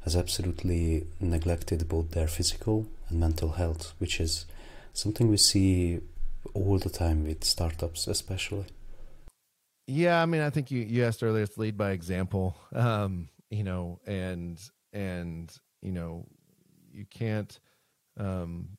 [0.00, 4.46] has absolutely neglected both their physical and mental health, which is
[4.92, 6.00] something we see
[6.54, 8.66] all the time with startups, especially.
[9.86, 11.42] Yeah, I mean, I think you, you asked earlier.
[11.42, 14.60] It's lead by example, um, you know, and
[14.92, 16.26] and you know,
[16.92, 17.58] you can't.
[18.18, 18.76] Um,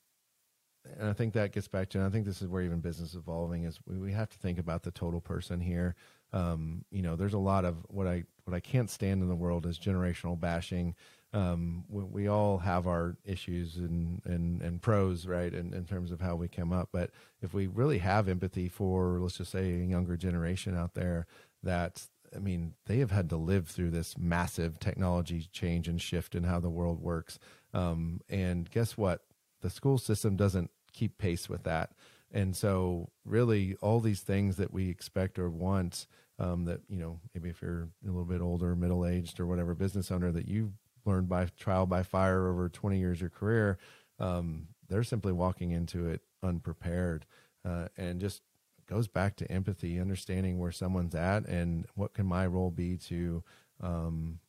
[0.99, 1.99] and I think that gets back to.
[1.99, 3.79] And I think this is where even business evolving is.
[3.87, 5.95] We, we have to think about the total person here.
[6.33, 9.35] Um, you know, there's a lot of what I what I can't stand in the
[9.35, 10.95] world is generational bashing.
[11.31, 16.11] Um, we, we, all have our issues and, and, and pros, right, in, in terms
[16.11, 16.89] of how we come up.
[16.91, 17.09] But
[17.41, 21.25] if we really have empathy for, let's just say, a younger generation out there,
[21.63, 22.05] that
[22.35, 26.43] I mean, they have had to live through this massive technology change and shift in
[26.43, 27.39] how the world works.
[27.73, 29.21] Um, and guess what?
[29.61, 31.91] The school system doesn't keep pace with that.
[32.31, 36.07] And so, really, all these things that we expect or want
[36.39, 39.75] um, that you know maybe if you're a little bit older middle aged or whatever
[39.75, 40.73] business owner that you've
[41.05, 43.77] learned by trial by fire over 20 years of your career
[44.19, 47.25] um, they're simply walking into it unprepared
[47.65, 48.41] uh, and just
[48.87, 53.43] goes back to empathy understanding where someone's at and what can my role be to
[53.81, 54.39] um,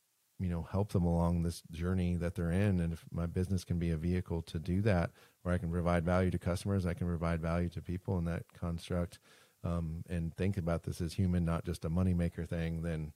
[0.41, 3.79] you know help them along this journey that they're in and if my business can
[3.79, 5.11] be a vehicle to do that
[5.43, 8.43] where i can provide value to customers i can provide value to people in that
[8.53, 9.19] construct
[9.65, 13.13] um, and think about this as human, not just a moneymaker thing, then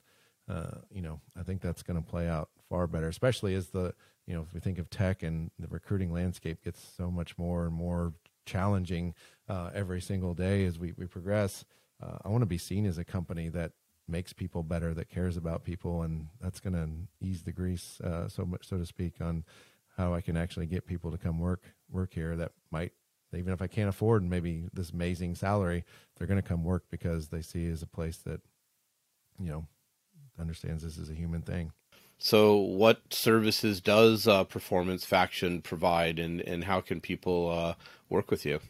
[0.49, 3.09] uh, you know I think that's going to play out far better.
[3.09, 3.95] Especially as the
[4.27, 7.67] you know if we think of tech and the recruiting landscape gets so much more
[7.67, 8.15] and more
[8.47, 9.15] challenging
[9.49, 11.65] uh, every single day as we we progress.
[12.03, 13.73] Uh, I want to be seen as a company that
[14.09, 16.89] makes people better, that cares about people, and that's going to
[17.27, 19.45] ease the grease, uh, so much so to speak, on
[19.97, 22.93] how I can actually get people to come work work here that might
[23.37, 25.85] even if I can't afford maybe this amazing salary,
[26.17, 28.41] they're going to come work because they see as a place that,
[29.39, 29.67] you know,
[30.41, 31.73] understands this is a human thing.
[32.17, 37.75] So, what services does uh, Performance Faction provide, and, and how can people uh,
[38.09, 38.61] work with you?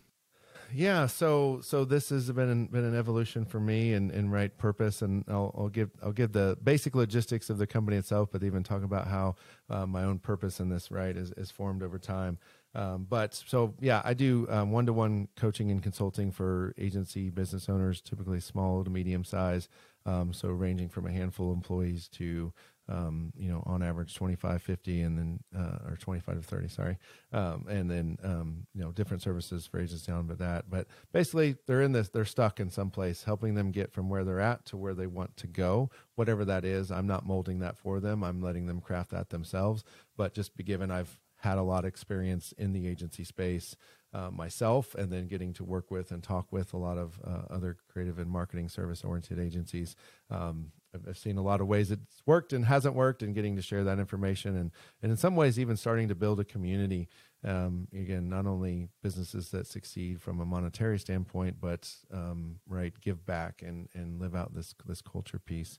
[0.72, 5.00] Yeah, so so this has been been an evolution for me and in, right purpose,
[5.00, 8.62] and I'll, I'll, give I'll give the basic logistics of the company itself, but even
[8.62, 9.36] talk about how
[9.70, 12.38] uh, my own purpose in this right is, is formed over time.
[12.74, 17.68] Um, but so yeah, I do one to one coaching and consulting for agency business
[17.70, 19.68] owners, typically small to medium size.
[20.04, 22.52] Um, so ranging from a handful of employees to
[22.89, 26.99] um, you know on average 25 50 and then uh, or 25 to 30 sorry.
[27.32, 30.70] Um, and then um, you know different services agents down but that.
[30.70, 34.24] But basically they're in this they're stuck in some place helping them get from where
[34.24, 35.91] they're at to where they want to go.
[36.14, 38.24] Whatever that is i'm not molding that for them.
[38.24, 39.84] I'm letting them craft that themselves.
[40.16, 43.76] But just be given i've had a lot of experience in the agency space
[44.12, 47.43] uh, myself, and then getting to work with and talk with a lot of uh,
[47.51, 49.95] other creative and marketing service oriented agencies.
[50.30, 53.62] Um, I've, seen a lot of ways it's worked and hasn't worked, and getting to
[53.62, 54.70] share that information, and
[55.03, 57.09] and in some ways even starting to build a community.
[57.45, 63.24] Um, again, not only businesses that succeed from a monetary standpoint, but um, right give
[63.24, 65.78] back and and live out this this culture piece.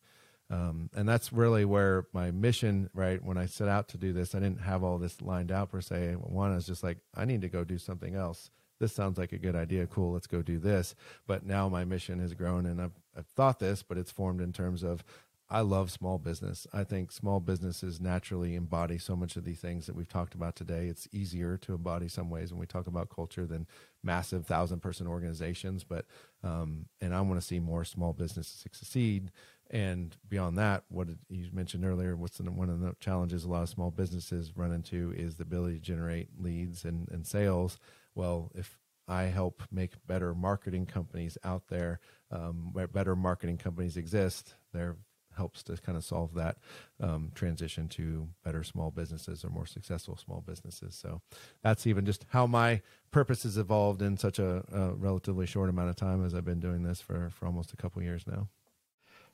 [0.51, 3.23] Um, and that's really where my mission, right?
[3.23, 5.81] When I set out to do this, I didn't have all this lined out per
[5.81, 6.13] se.
[6.13, 8.49] One, I was just like, I need to go do something else.
[8.79, 9.85] This sounds like a good idea.
[9.85, 10.95] Cool, let's go do this.
[11.27, 14.53] But now my mission has grown, and I've, I've thought this, but it's formed in
[14.53, 15.03] terms of
[15.51, 16.67] I love small business.
[16.71, 20.55] I think small businesses naturally embody so much of these things that we've talked about
[20.55, 20.87] today.
[20.87, 23.65] It's easier to embody some ways when we talk about culture than
[24.03, 25.83] massive thousand person organizations.
[25.83, 26.05] But
[26.43, 29.31] um, and I want to see more small businesses succeed.
[29.71, 33.63] And beyond that, what you mentioned earlier, what's the, one of the challenges a lot
[33.63, 37.79] of small businesses run into is the ability to generate leads and, and sales.
[38.13, 41.99] Well, if I help make better marketing companies out there,
[42.31, 44.97] um, where better marketing companies exist, there
[45.35, 46.57] helps to kind of solve that
[46.99, 50.95] um, transition to better small businesses or more successful small businesses.
[50.95, 51.21] So
[51.63, 55.89] that's even just how my purpose has evolved in such a, a relatively short amount
[55.89, 58.49] of time as I've been doing this for, for almost a couple years now.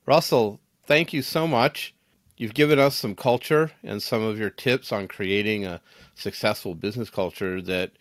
[0.06, 1.96] Russel, thank you so much.
[2.38, 5.82] You've given us some culture and some of your tips on creating a
[6.14, 7.93] successful business culture that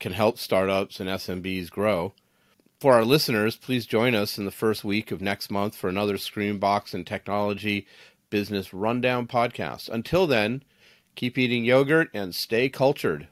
[0.00, 2.14] can help startups and SMBs grow.
[2.84, 6.18] For our listeners, please join us in the first week of next month for another
[6.18, 7.86] ScreamingBox and Technology
[8.28, 9.88] Business Rundown podcast.
[9.88, 10.62] Until then,
[11.14, 13.28] keep eating yogurt and stay cultured.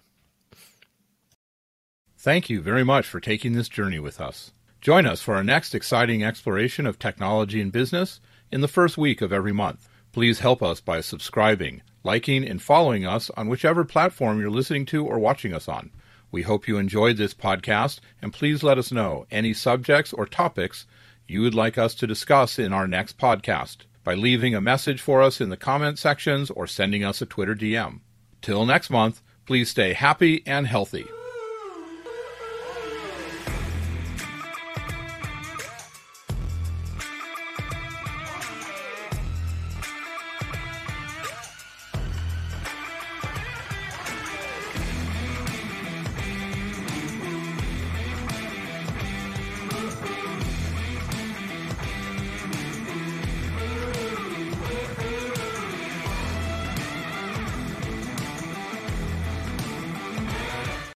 [2.17, 4.53] Thank you very much for taking this journey with us.
[4.81, 9.21] Join us for our next exciting exploration of technology and business in the first week
[9.21, 9.87] of every month.
[10.13, 15.05] Please help us by subscribing, liking, and following us on whichever platform you're listening to
[15.05, 15.91] or watching us on.
[16.33, 20.87] We hope you enjoyed this podcast, and please let us know any subjects or topics
[21.29, 25.23] you would like us to discuss in our next podcast by leaving a message for
[25.23, 28.01] us in the comment sections or sending us a Twitter DM.
[28.41, 31.07] Till next month, please stay happy and healthy.